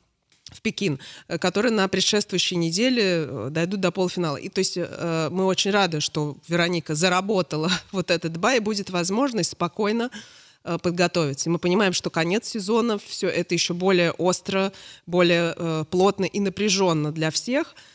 в 0.53 0.61
Пекин, 0.61 0.99
э, 1.27 1.37
которые 1.37 1.71
на 1.71 1.87
предшествующей 1.87 2.57
неделе 2.57 3.03
э, 3.03 3.47
дойдут 3.51 3.81
до 3.81 3.91
полуфинала. 3.91 4.37
И 4.37 4.49
то 4.49 4.59
есть 4.59 4.77
э, 4.77 5.29
мы 5.31 5.45
очень 5.45 5.71
рады, 5.71 6.01
что 6.01 6.37
Вероника 6.47 6.95
заработала 6.95 7.71
вот 7.91 8.11
этот 8.11 8.37
бай, 8.37 8.59
будет 8.59 8.89
возможность 8.89 9.51
спокойно 9.51 10.09
подготовиться. 10.83 11.47
И 11.47 11.51
мы 11.51 11.59
понимаем, 11.59 11.93
что 11.93 12.09
конец 12.09 12.49
сезона, 12.49 12.99
все 12.99 13.29
это 13.29 13.55
еще 13.55 13.73
более 13.73 14.11
остро, 14.11 14.73
более 15.05 15.85
плотно 15.85 16.25
и 16.25 16.41
напряженно 16.41 17.13
для 17.13 17.31
всех– 17.31 17.73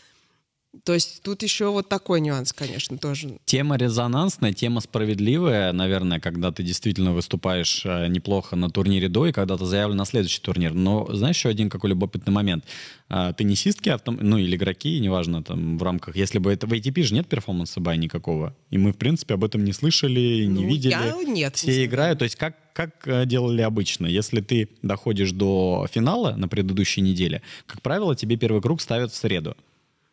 то 0.84 0.94
есть 0.94 1.22
тут 1.22 1.42
еще 1.42 1.70
вот 1.70 1.88
такой 1.90 2.20
нюанс, 2.22 2.52
конечно, 2.54 2.96
тоже. 2.96 3.36
Тема 3.44 3.76
резонансная, 3.76 4.54
тема 4.54 4.80
справедливая, 4.80 5.70
наверное, 5.72 6.18
когда 6.18 6.50
ты 6.50 6.62
действительно 6.62 7.12
выступаешь 7.12 7.82
э, 7.84 8.08
неплохо 8.08 8.56
на 8.56 8.70
турнире 8.70 9.08
до 9.08 9.26
и 9.26 9.32
когда 9.32 9.58
ты 9.58 9.66
заявлен 9.66 9.98
на 9.98 10.06
следующий 10.06 10.40
турнир. 10.40 10.72
Но 10.72 11.06
знаешь 11.12 11.36
еще 11.36 11.50
один 11.50 11.68
какой 11.68 11.90
любопытный 11.90 12.32
момент? 12.32 12.64
А, 13.10 13.34
теннисистки, 13.34 13.90
автом... 13.90 14.18
ну 14.22 14.38
или 14.38 14.56
игроки, 14.56 14.98
неважно, 14.98 15.44
там 15.44 15.76
в 15.76 15.82
рамках, 15.82 16.16
если 16.16 16.38
бы 16.38 16.50
это 16.50 16.66
в 16.66 16.72
ATP 16.72 17.02
же 17.02 17.14
нет 17.14 17.26
перформанса 17.26 17.78
бай 17.78 17.98
никакого. 17.98 18.56
И 18.70 18.78
мы, 18.78 18.94
в 18.94 18.96
принципе, 18.96 19.34
об 19.34 19.44
этом 19.44 19.64
не 19.64 19.74
слышали, 19.74 20.46
не 20.46 20.62
ну, 20.62 20.68
видели. 20.68 20.92
Я 20.92 21.14
нет. 21.22 21.56
Все 21.56 21.80
не 21.80 21.84
играют. 21.84 22.20
То 22.20 22.22
есть 22.24 22.36
как, 22.36 22.56
как 22.72 23.06
э, 23.06 23.26
делали 23.26 23.60
обычно? 23.60 24.06
Если 24.06 24.40
ты 24.40 24.70
доходишь 24.80 25.32
до 25.32 25.86
финала 25.92 26.34
на 26.34 26.48
предыдущей 26.48 27.02
неделе, 27.02 27.42
как 27.66 27.82
правило, 27.82 28.16
тебе 28.16 28.36
первый 28.36 28.62
круг 28.62 28.80
ставят 28.80 29.12
в 29.12 29.16
среду. 29.16 29.54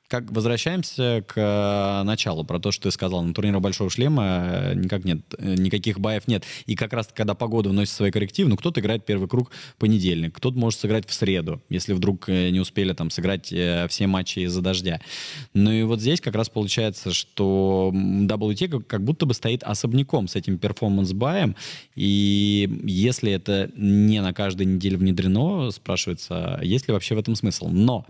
Как 0.10 0.32
возвращаемся 0.32 1.24
к 1.28 1.34
э, 1.38 2.04
началу, 2.04 2.44
про 2.44 2.60
то, 2.60 2.72
что 2.72 2.90
ты 2.90 2.92
сказал, 2.92 3.22
на 3.22 3.32
турнире 3.32 3.60
Большого 3.60 3.92
Шлема 3.92 4.42
э, 4.44 4.74
никак 4.74 5.06
нет, 5.06 5.20
э, 5.38 5.54
никаких 5.54 6.00
баев 6.00 6.28
нет. 6.28 6.44
И 6.66 6.76
как 6.76 6.94
раз 6.94 7.12
когда 7.14 7.36
погода 7.36 7.70
вносит 7.70 7.94
свои 7.94 8.10
коррективы, 8.10 8.50
ну, 8.50 8.58
кто-то 8.58 8.80
играет 8.80 9.06
первый 9.06 9.30
круг 9.30 9.52
понедельник, 9.78 10.34
кто-то 10.34 10.58
может 10.58 10.80
сыграть 10.80 11.08
в 11.08 11.14
среду, 11.14 11.62
если 11.70 11.94
вдруг 11.94 12.28
не 12.28 12.60
успели 12.60 12.94
там 12.94 13.12
сыграть 13.12 13.46
все 13.46 14.08
матчи 14.08 14.40
из-за 14.40 14.62
дождя. 14.62 15.00
Ну 15.54 15.72
и 15.72 15.84
вот 15.84 16.02
здесь 16.02 16.22
как 16.22 16.34
раз 16.34 16.50
получается, 16.50 17.14
что 17.14 17.92
WT 17.94 18.86
как 18.86 19.04
будто 19.04 19.28
бы 19.28 19.36
стоит 19.36 19.62
особняком 19.62 20.28
с 20.28 20.36
этим 20.36 20.58
перформанс-баем, 20.58 21.56
и 21.94 22.82
если 22.84 23.32
это 23.32 23.70
не 23.76 24.24
на 24.24 24.34
каждой 24.34 24.66
неделе 24.66 24.98
внедрено, 24.98 25.70
спрашивается, 25.70 26.60
есть 26.64 26.88
ли 26.88 26.94
вообще 26.94 27.14
в 27.14 27.20
этом 27.20 27.36
смысл. 27.36 27.68
Но 27.68 28.08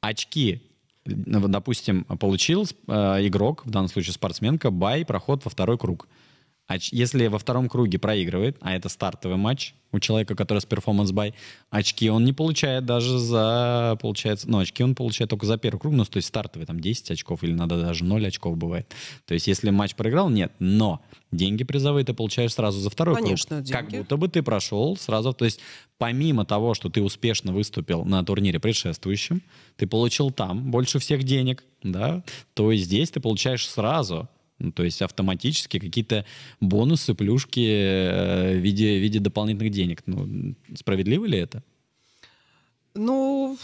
очки 0.00 0.60
допустим, 1.06 2.04
получил 2.04 2.66
э, 2.86 2.92
игрок, 3.26 3.64
в 3.64 3.70
данном 3.70 3.88
случае 3.88 4.12
спортсменка, 4.12 4.70
бай, 4.70 5.04
проход 5.04 5.44
во 5.44 5.50
второй 5.50 5.78
круг. 5.78 6.08
А 6.66 6.76
если 6.80 7.28
во 7.28 7.38
втором 7.38 7.68
круге 7.68 7.98
проигрывает, 7.98 8.56
а 8.60 8.74
это 8.74 8.88
стартовый 8.88 9.36
матч 9.36 9.74
у 9.92 10.00
человека, 10.00 10.34
который 10.34 10.58
с 10.58 10.64
performance 10.64 11.12
bye, 11.12 11.32
очки 11.70 12.10
он 12.10 12.24
не 12.24 12.32
получает 12.32 12.84
даже 12.84 13.18
за, 13.18 13.96
получается, 14.00 14.50
ну, 14.50 14.58
очки 14.58 14.82
он 14.82 14.96
получает 14.96 15.30
только 15.30 15.46
за 15.46 15.58
первый 15.58 15.78
круг, 15.78 15.94
ну, 15.94 16.04
то 16.04 16.16
есть 16.16 16.26
стартовый, 16.26 16.66
там, 16.66 16.80
10 16.80 17.12
очков 17.12 17.44
или 17.44 17.52
надо 17.52 17.80
даже 17.80 18.04
0 18.04 18.26
очков 18.26 18.56
бывает. 18.56 18.92
То 19.26 19.34
есть 19.34 19.46
если 19.46 19.70
матч 19.70 19.94
проиграл, 19.94 20.28
нет, 20.28 20.52
но 20.58 21.00
деньги 21.30 21.62
призовые 21.62 22.04
ты 22.04 22.14
получаешь 22.14 22.52
сразу 22.52 22.80
за 22.80 22.90
второй 22.90 23.14
Конечно, 23.14 23.56
круг. 23.56 23.64
Деньги. 23.64 23.72
Как 23.72 23.90
будто 23.90 24.16
бы 24.16 24.28
ты 24.28 24.42
прошел 24.42 24.96
сразу, 24.96 25.32
то 25.32 25.44
есть 25.44 25.60
помимо 25.98 26.44
того, 26.44 26.74
что 26.74 26.90
ты 26.90 27.00
успешно 27.00 27.52
выступил 27.52 28.04
на 28.04 28.24
турнире 28.24 28.58
предшествующем, 28.58 29.40
ты 29.76 29.86
получил 29.86 30.32
там 30.32 30.72
больше 30.72 30.98
всех 30.98 31.22
денег, 31.22 31.62
да, 31.84 32.24
то 32.54 32.72
есть 32.72 32.86
здесь 32.86 33.10
ты 33.10 33.20
получаешь 33.20 33.68
сразу 33.68 34.28
ну, 34.58 34.72
то 34.72 34.84
есть 34.84 35.02
автоматически 35.02 35.78
какие-то 35.78 36.24
бонусы, 36.60 37.14
плюшки 37.14 37.66
э, 37.66 38.58
в 38.58 38.60
виде, 38.60 38.98
в 38.98 39.02
виде 39.02 39.20
дополнительных 39.20 39.70
денег. 39.70 40.02
Ну, 40.06 40.54
справедливо 40.74 41.26
ли 41.26 41.38
это? 41.38 41.62
Ну, 42.94 43.58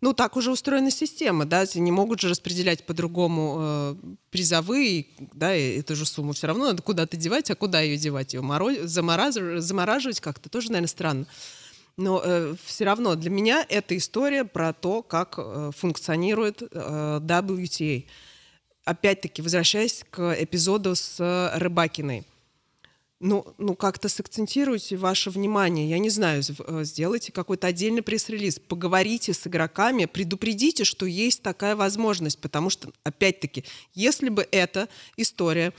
ну, 0.00 0.12
так 0.12 0.36
уже 0.36 0.50
устроена 0.50 0.90
система, 0.90 1.44
да, 1.44 1.64
не 1.74 1.90
могут 1.90 2.20
же 2.20 2.28
распределять 2.28 2.84
по-другому 2.84 3.56
э, 3.58 3.94
призовые, 4.30 5.06
да, 5.32 5.56
и 5.56 5.78
эту 5.78 5.96
же 5.96 6.06
сумму 6.06 6.32
все 6.32 6.46
равно 6.46 6.66
надо 6.66 6.82
куда-то 6.82 7.16
девать, 7.16 7.50
а 7.50 7.54
куда 7.54 7.80
ее 7.80 7.96
девать? 7.96 8.34
Ее 8.34 8.42
замораживать, 8.86 9.62
замораживать 9.62 10.20
как-то 10.20 10.48
тоже, 10.48 10.68
наверное, 10.68 10.88
странно. 10.88 11.26
Но 11.96 12.20
э, 12.24 12.54
все 12.64 12.84
равно 12.84 13.14
для 13.14 13.30
меня 13.30 13.64
эта 13.68 13.96
история 13.96 14.44
про 14.44 14.72
то, 14.72 15.02
как 15.02 15.36
э, 15.38 15.70
функционирует 15.74 16.62
э, 16.62 17.20
WTA 17.22 18.04
опять-таки, 18.84 19.42
возвращаясь 19.42 20.04
к 20.10 20.36
эпизоду 20.40 20.94
с 20.94 21.50
Рыбакиной, 21.54 22.24
ну, 23.20 23.46
ну 23.58 23.74
как-то 23.74 24.08
сакцентируйте 24.08 24.96
ваше 24.96 25.30
внимание, 25.30 25.88
я 25.88 25.98
не 25.98 26.10
знаю, 26.10 26.42
э, 26.42 26.84
сделайте 26.84 27.32
какой-то 27.32 27.68
отдельный 27.68 28.02
пресс-релиз, 28.02 28.58
поговорите 28.58 29.32
с 29.32 29.46
игроками, 29.46 30.04
предупредите, 30.04 30.84
что 30.84 31.06
есть 31.06 31.42
такая 31.42 31.74
возможность, 31.74 32.38
потому 32.38 32.68
что, 32.68 32.92
опять-таки, 33.02 33.64
если 33.94 34.28
бы 34.28 34.46
эта 34.50 34.88
история 35.16 35.72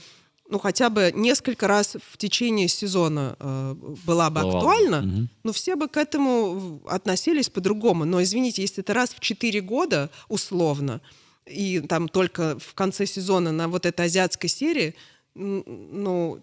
ну, 0.48 0.60
хотя 0.60 0.90
бы 0.90 1.12
несколько 1.12 1.66
раз 1.66 1.96
в 2.12 2.16
течение 2.18 2.68
сезона 2.68 3.36
э, 3.40 3.74
была 4.06 4.30
бы 4.30 4.40
актуальна, 4.40 5.00
угу. 5.00 5.28
ну, 5.42 5.52
все 5.52 5.74
бы 5.74 5.88
к 5.88 5.96
этому 5.96 6.80
относились 6.86 7.48
по-другому. 7.48 8.04
Но, 8.04 8.22
извините, 8.22 8.62
если 8.62 8.82
это 8.82 8.94
раз 8.94 9.10
в 9.10 9.18
четыре 9.18 9.60
года, 9.60 10.08
условно, 10.28 11.00
и 11.46 11.80
там 11.80 12.08
только 12.08 12.58
в 12.58 12.74
конце 12.74 13.06
сезона 13.06 13.52
на 13.52 13.68
вот 13.68 13.86
этой 13.86 14.06
азиатской 14.06 14.48
серии, 14.48 14.94
ну, 15.34 16.40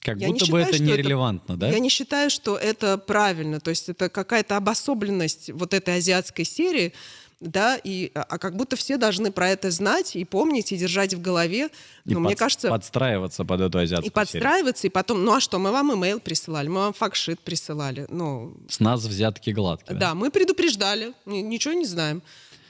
как 0.00 0.16
я 0.18 0.28
будто 0.28 0.46
бы 0.46 0.58
считаю, 0.58 0.74
это 0.74 0.82
нерелевантно, 0.82 1.52
это, 1.52 1.60
да? 1.60 1.70
Я 1.70 1.78
не 1.78 1.88
считаю, 1.88 2.28
что 2.28 2.56
это 2.56 2.98
правильно. 2.98 3.60
То 3.60 3.70
есть 3.70 3.88
это 3.88 4.08
какая-то 4.08 4.56
обособленность 4.56 5.50
вот 5.50 5.72
этой 5.74 5.98
азиатской 5.98 6.44
серии, 6.44 6.92
да, 7.38 7.76
и, 7.76 8.10
а, 8.14 8.22
а 8.22 8.38
как 8.38 8.56
будто 8.56 8.76
все 8.76 8.96
должны 8.96 9.32
про 9.32 9.50
это 9.50 9.70
знать 9.70 10.16
и 10.16 10.24
помнить, 10.24 10.72
и 10.72 10.76
держать 10.76 11.14
в 11.14 11.20
голове. 11.20 11.66
И 12.04 12.14
ну, 12.14 12.14
под, 12.14 12.24
мне 12.24 12.36
кажется... 12.36 12.68
подстраиваться 12.68 13.44
под 13.44 13.60
эту 13.60 13.78
азиатскую 13.78 14.10
И 14.10 14.12
подстраиваться, 14.12 14.82
серию. 14.82 14.92
и 14.92 14.94
потом, 14.94 15.24
ну 15.24 15.34
а 15.34 15.40
что, 15.40 15.58
мы 15.58 15.70
вам 15.70 15.94
имейл 15.94 16.20
присылали, 16.20 16.68
мы 16.68 16.80
вам 16.80 16.92
факшит 16.92 17.40
присылали. 17.40 18.06
Ну, 18.08 18.56
С 18.68 18.80
нас 18.80 19.04
взятки 19.04 19.50
гладкие. 19.50 19.98
Да, 19.98 20.14
мы 20.14 20.30
предупреждали, 20.30 21.14
ничего 21.26 21.74
не 21.74 21.86
знаем. 21.86 22.22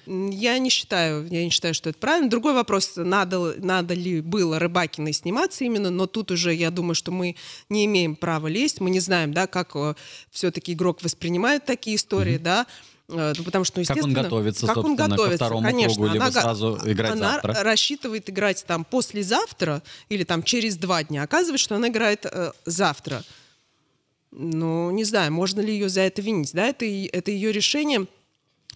Я 0.07 0.59
не 0.59 0.69
считаю, 0.69 1.27
я 1.31 1.45
не 1.45 1.51
считаю, 1.51 1.75
что 1.75 1.91
это 1.91 1.99
правильно. 1.99 2.29
Другой 2.29 2.55
вопрос, 2.55 2.93
надо, 2.97 3.55
надо 3.59 3.95
ли 3.95 4.21
было 4.21 4.59
Рыбакиной 4.59 5.13
сниматься 5.13 5.65
именно, 5.65 5.91
но 5.91 6.07
тут 6.07 6.31
уже 6.33 6.53
я 6.55 6.71
думаю, 6.71 6.95
что 6.95 7.13
мы 7.13 7.37
не 7.69 7.85
имеем 7.85 8.17
права 8.17 8.49
лезть, 8.49 8.81
мы 8.81 8.91
не 8.91 9.01
знаем, 9.01 9.33
да, 9.33 9.47
как 9.47 9.77
э, 9.77 9.95
все-таки 10.31 10.73
игрок 10.73 11.03
воспринимает 11.03 11.67
такие 11.67 11.97
истории, 11.97 12.35
mm-hmm. 12.35 12.43
да, 12.43 12.67
э, 13.09 13.33
ну, 13.37 13.45
потому 13.45 13.65
что, 13.65 13.81
естественно... 13.81 14.13
Как 14.15 14.25
он 14.25 14.31
готовится, 14.31 14.67
как 14.67 14.77
он 14.79 14.97
готовится, 14.97 15.29
ко 15.31 15.37
второму 15.37 15.63
конечно, 15.63 15.95
кругу, 15.95 16.13
либо 16.15 16.25
она, 16.27 16.41
сразу 16.41 16.81
играть 16.85 17.13
она 17.13 17.33
завтра? 17.35 17.63
рассчитывает 17.63 18.29
играть 18.29 18.65
там 18.67 18.85
послезавтра 18.85 19.83
или 20.09 20.25
там 20.25 20.43
через 20.43 20.77
два 20.77 21.05
дня. 21.05 21.23
Оказывается, 21.23 21.65
что 21.65 21.77
она 21.77 21.89
играет 21.89 22.27
э, 22.27 22.51
завтра. 22.65 23.23
Ну, 24.33 24.91
не 24.91 25.05
знаю, 25.05 25.33
можно 25.33 25.61
ли 25.61 25.73
ее 25.73 25.89
за 25.89 26.01
это 26.01 26.23
винить, 26.23 26.53
да, 26.55 26.67
это, 26.67 26.87
это 26.87 27.31
ее 27.31 27.53
решение 27.53 28.07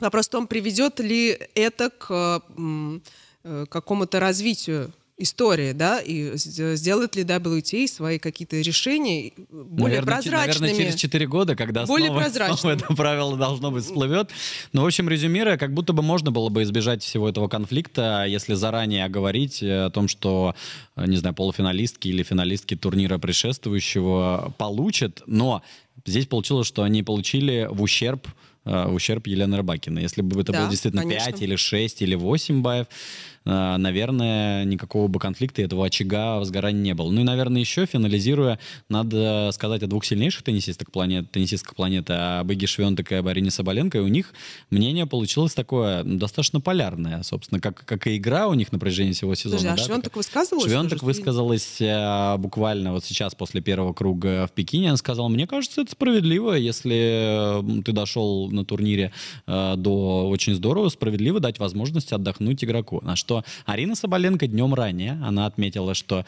Вопрос 0.01 0.27
в 0.27 0.31
том, 0.31 0.47
приведет 0.47 1.01
ли 1.01 1.39
это 1.55 1.91
к 1.91 2.43
э, 2.57 3.67
какому-то 3.69 4.21
развитию 4.21 4.93
истории, 5.19 5.73
да, 5.73 6.01
и 6.01 6.33
сделает 6.35 7.17
ли 7.17 7.23
WTA 7.23 7.89
свои 7.89 8.19
какие-то 8.19 8.57
решения 8.57 9.33
более 9.49 10.01
наверное, 10.01 10.03
прозрачными. 10.03 10.71
Наверное, 10.73 10.91
через 10.91 11.01
4 11.01 11.27
года, 11.27 11.57
когда 11.57 11.87
более 11.87 12.09
снова, 12.09 12.57
снова 12.57 12.75
это 12.75 12.95
правило 12.95 13.37
должно 13.37 13.71
быть 13.71 13.85
всплывет. 13.85 14.31
Но, 14.73 14.83
в 14.83 14.87
общем, 14.87 15.09
резюмируя, 15.09 15.57
как 15.57 15.73
будто 15.73 15.95
бы 15.95 16.03
можно 16.03 16.31
было 16.31 16.51
бы 16.51 16.63
избежать 16.65 17.03
всего 17.03 17.31
этого 17.31 17.49
конфликта, 17.49 18.27
если 18.29 18.53
заранее 18.55 19.07
оговорить 19.07 19.63
о 19.63 19.89
том, 19.91 20.07
что, 20.09 20.55
не 20.97 21.17
знаю, 21.17 21.35
полуфиналистки 21.35 22.09
или 22.09 22.23
финалистки 22.23 22.77
турнира 22.77 23.17
предшествующего 23.17 24.53
получат, 24.59 25.23
но 25.27 25.63
здесь 26.05 26.27
получилось, 26.27 26.67
что 26.67 26.83
они 26.83 27.03
получили 27.03 27.67
в 27.71 27.81
ущерб 27.81 28.29
в 28.66 28.94
ущерб 28.94 29.26
Елены 29.26 29.57
Рыбакиной. 29.59 30.02
Если 30.02 30.22
бы 30.22 30.40
это 30.40 30.52
да, 30.52 30.61
было 30.61 30.70
действительно 30.70 31.02
конечно. 31.02 31.33
5 31.33 31.42
или 31.42 31.57
6 31.57 32.02
или 32.02 32.14
8 32.14 32.62
баев, 32.62 32.87
Э, 32.88 33.36
наверное, 33.47 34.65
никакого 34.65 35.09
бы 35.09 35.19
конфликта 35.19 35.63
этого 35.63 35.87
очага 35.87 36.39
возгорания 36.39 36.83
не 36.83 36.95
было. 36.95 37.11
Ну 37.11 37.21
и, 37.21 37.25
наверное, 37.25 37.61
еще, 37.61 37.87
финализируя, 37.87 38.59
надо 38.89 39.51
сказать 39.53 39.83
о 39.83 39.87
двух 39.87 40.05
сильнейших 40.05 40.43
теннисисток 40.43 40.91
планеты, 40.91 41.29
теннисистках 41.33 41.77
планеты, 41.77 42.13
об 42.13 42.53
Иге 42.53 42.67
Швентек 42.67 43.13
и 43.13 43.15
об 43.15 43.29
Арине 43.29 43.51
Соболенко, 43.51 43.99
и 43.99 44.01
у 44.01 44.09
них 44.09 44.35
мнение 44.71 45.07
получилось 45.07 45.55
такое 45.55 46.03
достаточно 46.03 46.61
полярное, 46.61 47.23
собственно, 47.23 47.61
как, 47.61 47.85
как 47.85 48.07
и 48.07 48.17
игра 48.17 48.49
у 48.49 48.55
них 48.55 48.73
на 48.73 48.79
протяжении 48.79 49.13
всего 49.13 49.35
сезона. 49.35 49.61
Слушай, 49.61 49.73
а 49.73 49.77
да, 49.77 49.85
Швентек 49.85 50.17
высказывалась? 50.17 50.71
Швентек 50.71 51.03
высказалась 51.03 51.81
э, 51.81 52.37
буквально 52.39 52.93
вот 52.93 53.05
сейчас 53.05 53.35
после 53.35 53.61
первого 53.61 53.93
круга 53.93 54.47
в 54.47 54.53
Пекине, 54.53 54.89
она 54.89 54.97
сказала, 54.97 55.29
мне 55.29 55.47
кажется, 55.47 55.83
это 55.83 55.93
справедливо, 55.93 56.55
если 56.55 57.63
ты 57.85 57.93
дошел 57.93 58.51
на 58.51 58.65
турнире 58.65 59.13
э, 59.47 59.75
до 59.77 60.29
очень 60.29 60.55
здорово, 60.55 60.89
справедливо 60.89 61.41
дать 61.41 61.59
возможность 61.59 62.13
отдохнуть 62.13 62.65
игроку. 62.65 63.01
На 63.03 63.17
что 63.17 63.36
Арина 63.64 63.94
Соболенко 63.94 64.46
днем 64.46 64.75
ранее, 64.75 65.20
она 65.22 65.46
отметила, 65.46 65.94
что 65.94 66.25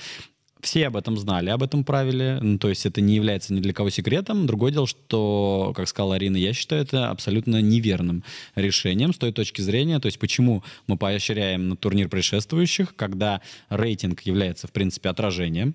все 0.60 0.88
об 0.88 0.96
этом 0.96 1.16
знали, 1.16 1.50
об 1.50 1.62
этом 1.62 1.84
правиле, 1.84 2.38
ну, 2.42 2.58
то 2.58 2.68
есть 2.68 2.84
это 2.84 3.00
не 3.00 3.14
является 3.14 3.52
ни 3.54 3.60
для 3.60 3.72
кого 3.72 3.90
секретом. 3.90 4.46
Другое 4.46 4.72
дело, 4.72 4.86
что, 4.86 5.72
как 5.76 5.88
сказала 5.88 6.16
Арина, 6.16 6.36
я 6.36 6.52
считаю 6.52 6.82
это 6.82 7.10
абсолютно 7.10 7.62
неверным 7.62 8.24
решением 8.54 9.12
с 9.12 9.18
той 9.18 9.32
точки 9.32 9.60
зрения, 9.60 10.00
то 10.00 10.06
есть 10.06 10.18
почему 10.18 10.64
мы 10.86 10.96
поощряем 10.96 11.68
на 11.68 11.76
турнир 11.76 12.08
предшествующих, 12.08 12.96
когда 12.96 13.40
рейтинг 13.68 14.22
является, 14.22 14.66
в 14.66 14.72
принципе, 14.72 15.08
отражением 15.08 15.74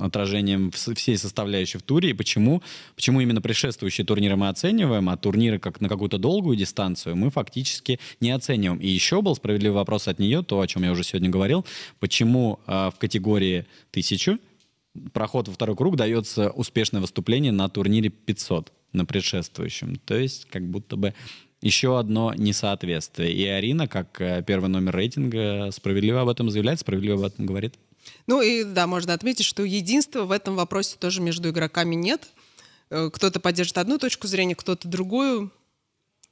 отражением 0.00 0.70
всей 0.70 1.16
составляющей 1.16 1.78
в 1.78 1.82
туре, 1.82 2.10
и 2.10 2.12
почему, 2.12 2.62
почему 2.96 3.20
именно 3.20 3.40
предшествующие 3.40 4.04
турниры 4.04 4.36
мы 4.36 4.48
оцениваем, 4.48 5.08
а 5.08 5.16
турниры 5.16 5.58
как 5.58 5.80
на 5.80 5.88
какую-то 5.88 6.18
долгую 6.18 6.56
дистанцию 6.56 7.16
мы 7.16 7.30
фактически 7.30 8.00
не 8.20 8.30
оцениваем. 8.30 8.80
И 8.80 8.88
еще 8.88 9.22
был 9.22 9.34
справедливый 9.34 9.76
вопрос 9.76 10.08
от 10.08 10.18
нее, 10.18 10.42
то, 10.42 10.60
о 10.60 10.66
чем 10.66 10.82
я 10.82 10.92
уже 10.92 11.04
сегодня 11.04 11.30
говорил, 11.30 11.64
почему 11.98 12.60
э, 12.66 12.90
в 12.94 12.98
категории 12.98 13.66
1000 13.90 14.38
проход 15.12 15.48
во 15.48 15.54
второй 15.54 15.76
круг 15.76 15.96
дается 15.96 16.50
успешное 16.50 17.00
выступление 17.00 17.52
на 17.52 17.68
турнире 17.68 18.10
500, 18.10 18.72
на 18.92 19.04
предшествующем. 19.04 19.96
То 20.04 20.16
есть 20.16 20.46
как 20.46 20.66
будто 20.66 20.96
бы 20.96 21.14
еще 21.62 21.98
одно 21.98 22.32
несоответствие. 22.34 23.32
И 23.32 23.44
Арина, 23.46 23.86
как 23.86 24.20
э, 24.20 24.42
первый 24.46 24.68
номер 24.68 24.96
рейтинга, 24.96 25.70
справедливо 25.72 26.22
об 26.22 26.28
этом 26.28 26.50
заявляет, 26.50 26.80
справедливо 26.80 27.18
об 27.18 27.32
этом 27.32 27.46
говорит. 27.46 27.74
Ну 28.26 28.42
и 28.42 28.64
да, 28.64 28.86
можно 28.86 29.12
отметить, 29.12 29.44
что 29.44 29.64
единства 29.64 30.24
в 30.24 30.30
этом 30.30 30.56
вопросе 30.56 30.96
тоже 30.98 31.20
между 31.20 31.50
игроками 31.50 31.94
нет. 31.94 32.28
Э, 32.90 33.10
кто-то 33.12 33.40
поддержит 33.40 33.78
одну 33.78 33.98
точку 33.98 34.26
зрения, 34.26 34.54
кто-то 34.54 34.88
другую. 34.88 35.50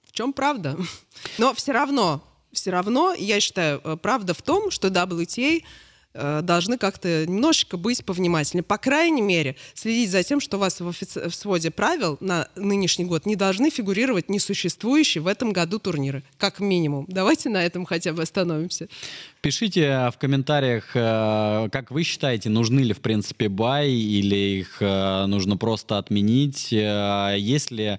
В 0.07 0.13
чем 0.13 0.33
правда? 0.33 0.77
Но 1.39 1.55
все 1.55 1.73
равно, 1.73 2.23
все 2.53 2.71
равно, 2.71 3.15
я 3.15 3.41
считаю, 3.41 3.81
э, 3.85 3.97
правда 3.97 4.35
в 4.35 4.43
том, 4.43 4.71
что 4.71 4.89
WTA 4.89 5.63
Э, 6.21 6.41
должны 6.43 6.79
как-то 6.79 7.27
немножечко 7.27 7.77
быть 7.77 8.05
повнимательнее. 8.05 8.65
По 8.65 8.77
крайней 8.77 9.23
мере, 9.23 9.55
следить 9.75 10.11
за 10.11 10.25
тем, 10.25 10.41
что 10.41 10.57
у 10.57 10.61
вас 10.61 10.81
в, 10.81 10.89
офици- 10.89 11.29
в 11.29 11.35
своде 11.35 11.71
правил 11.71 12.17
на 12.21 12.49
нынешний 12.57 13.05
год 13.05 13.25
не 13.25 13.37
должны 13.37 13.71
фигурировать 13.71 14.29
несуществующие 14.29 15.23
в 15.23 15.29
этом 15.29 15.53
году 15.53 15.79
турниры. 15.79 16.25
Как 16.39 16.59
минимум. 16.59 17.05
Давайте 17.09 17.51
на 17.51 17.65
этом 17.65 17.85
хотя 17.85 18.13
бы 18.13 18.23
остановимся. 18.23 18.89
Пишите 19.41 20.11
в 20.13 20.19
комментариях, 20.19 20.91
э, 20.95 21.69
как 21.71 21.91
вы 21.91 22.03
считаете, 22.03 22.49
нужны 22.51 22.81
ли 22.81 22.93
в 22.93 23.01
принципе 23.01 23.49
бай 23.49 23.91
или 23.91 24.61
их 24.61 24.79
э, 24.81 25.27
нужно 25.27 25.57
просто 25.57 25.99
отменить. 25.99 26.73
Есть 26.73 27.71
ли 27.71 27.99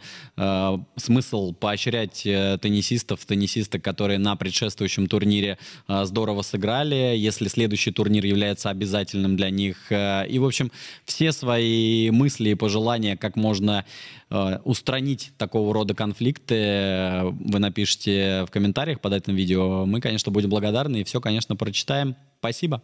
смысл 0.95 1.54
поощрять 1.54 2.23
теннисистов, 2.23 3.25
теннисисток, 3.25 3.84
которые 3.84 4.19
на 4.19 4.36
предшествующем 4.36 5.08
турнире 5.08 5.58
здорово 5.88 6.41
сыграли, 6.41 7.15
если 7.15 7.47
следующий 7.47 7.91
турнир 7.91 8.25
является 8.25 8.69
обязательным 8.69 9.36
для 9.36 9.49
них. 9.49 9.78
Э, 9.89 10.28
и, 10.28 10.39
в 10.39 10.45
общем, 10.45 10.71
все 11.06 11.32
свои 11.32 12.10
мысли 12.12 12.49
и 12.49 12.56
пожелания, 12.56 13.17
как 13.17 13.36
можно 13.36 13.84
э, 13.84 14.18
Э, 14.32 14.60
устранить 14.63 15.32
такого 15.38 15.74
рода 15.74 15.96
конфликты, 15.96 16.56
э, 16.56 17.24
вы 17.24 17.60
напишите 17.60 18.46
в 18.48 18.52
комментариях 18.52 19.00
под 19.00 19.13
этим 19.13 19.36
видео. 19.36 19.86
Мы, 19.86 20.02
конечно, 20.02 20.32
будем 20.32 20.50
благодарны 20.50 21.02
и 21.02 21.04
все, 21.04 21.20
конечно, 21.20 21.56
прочитаем. 21.56 22.15
Спасибо. 22.39 22.82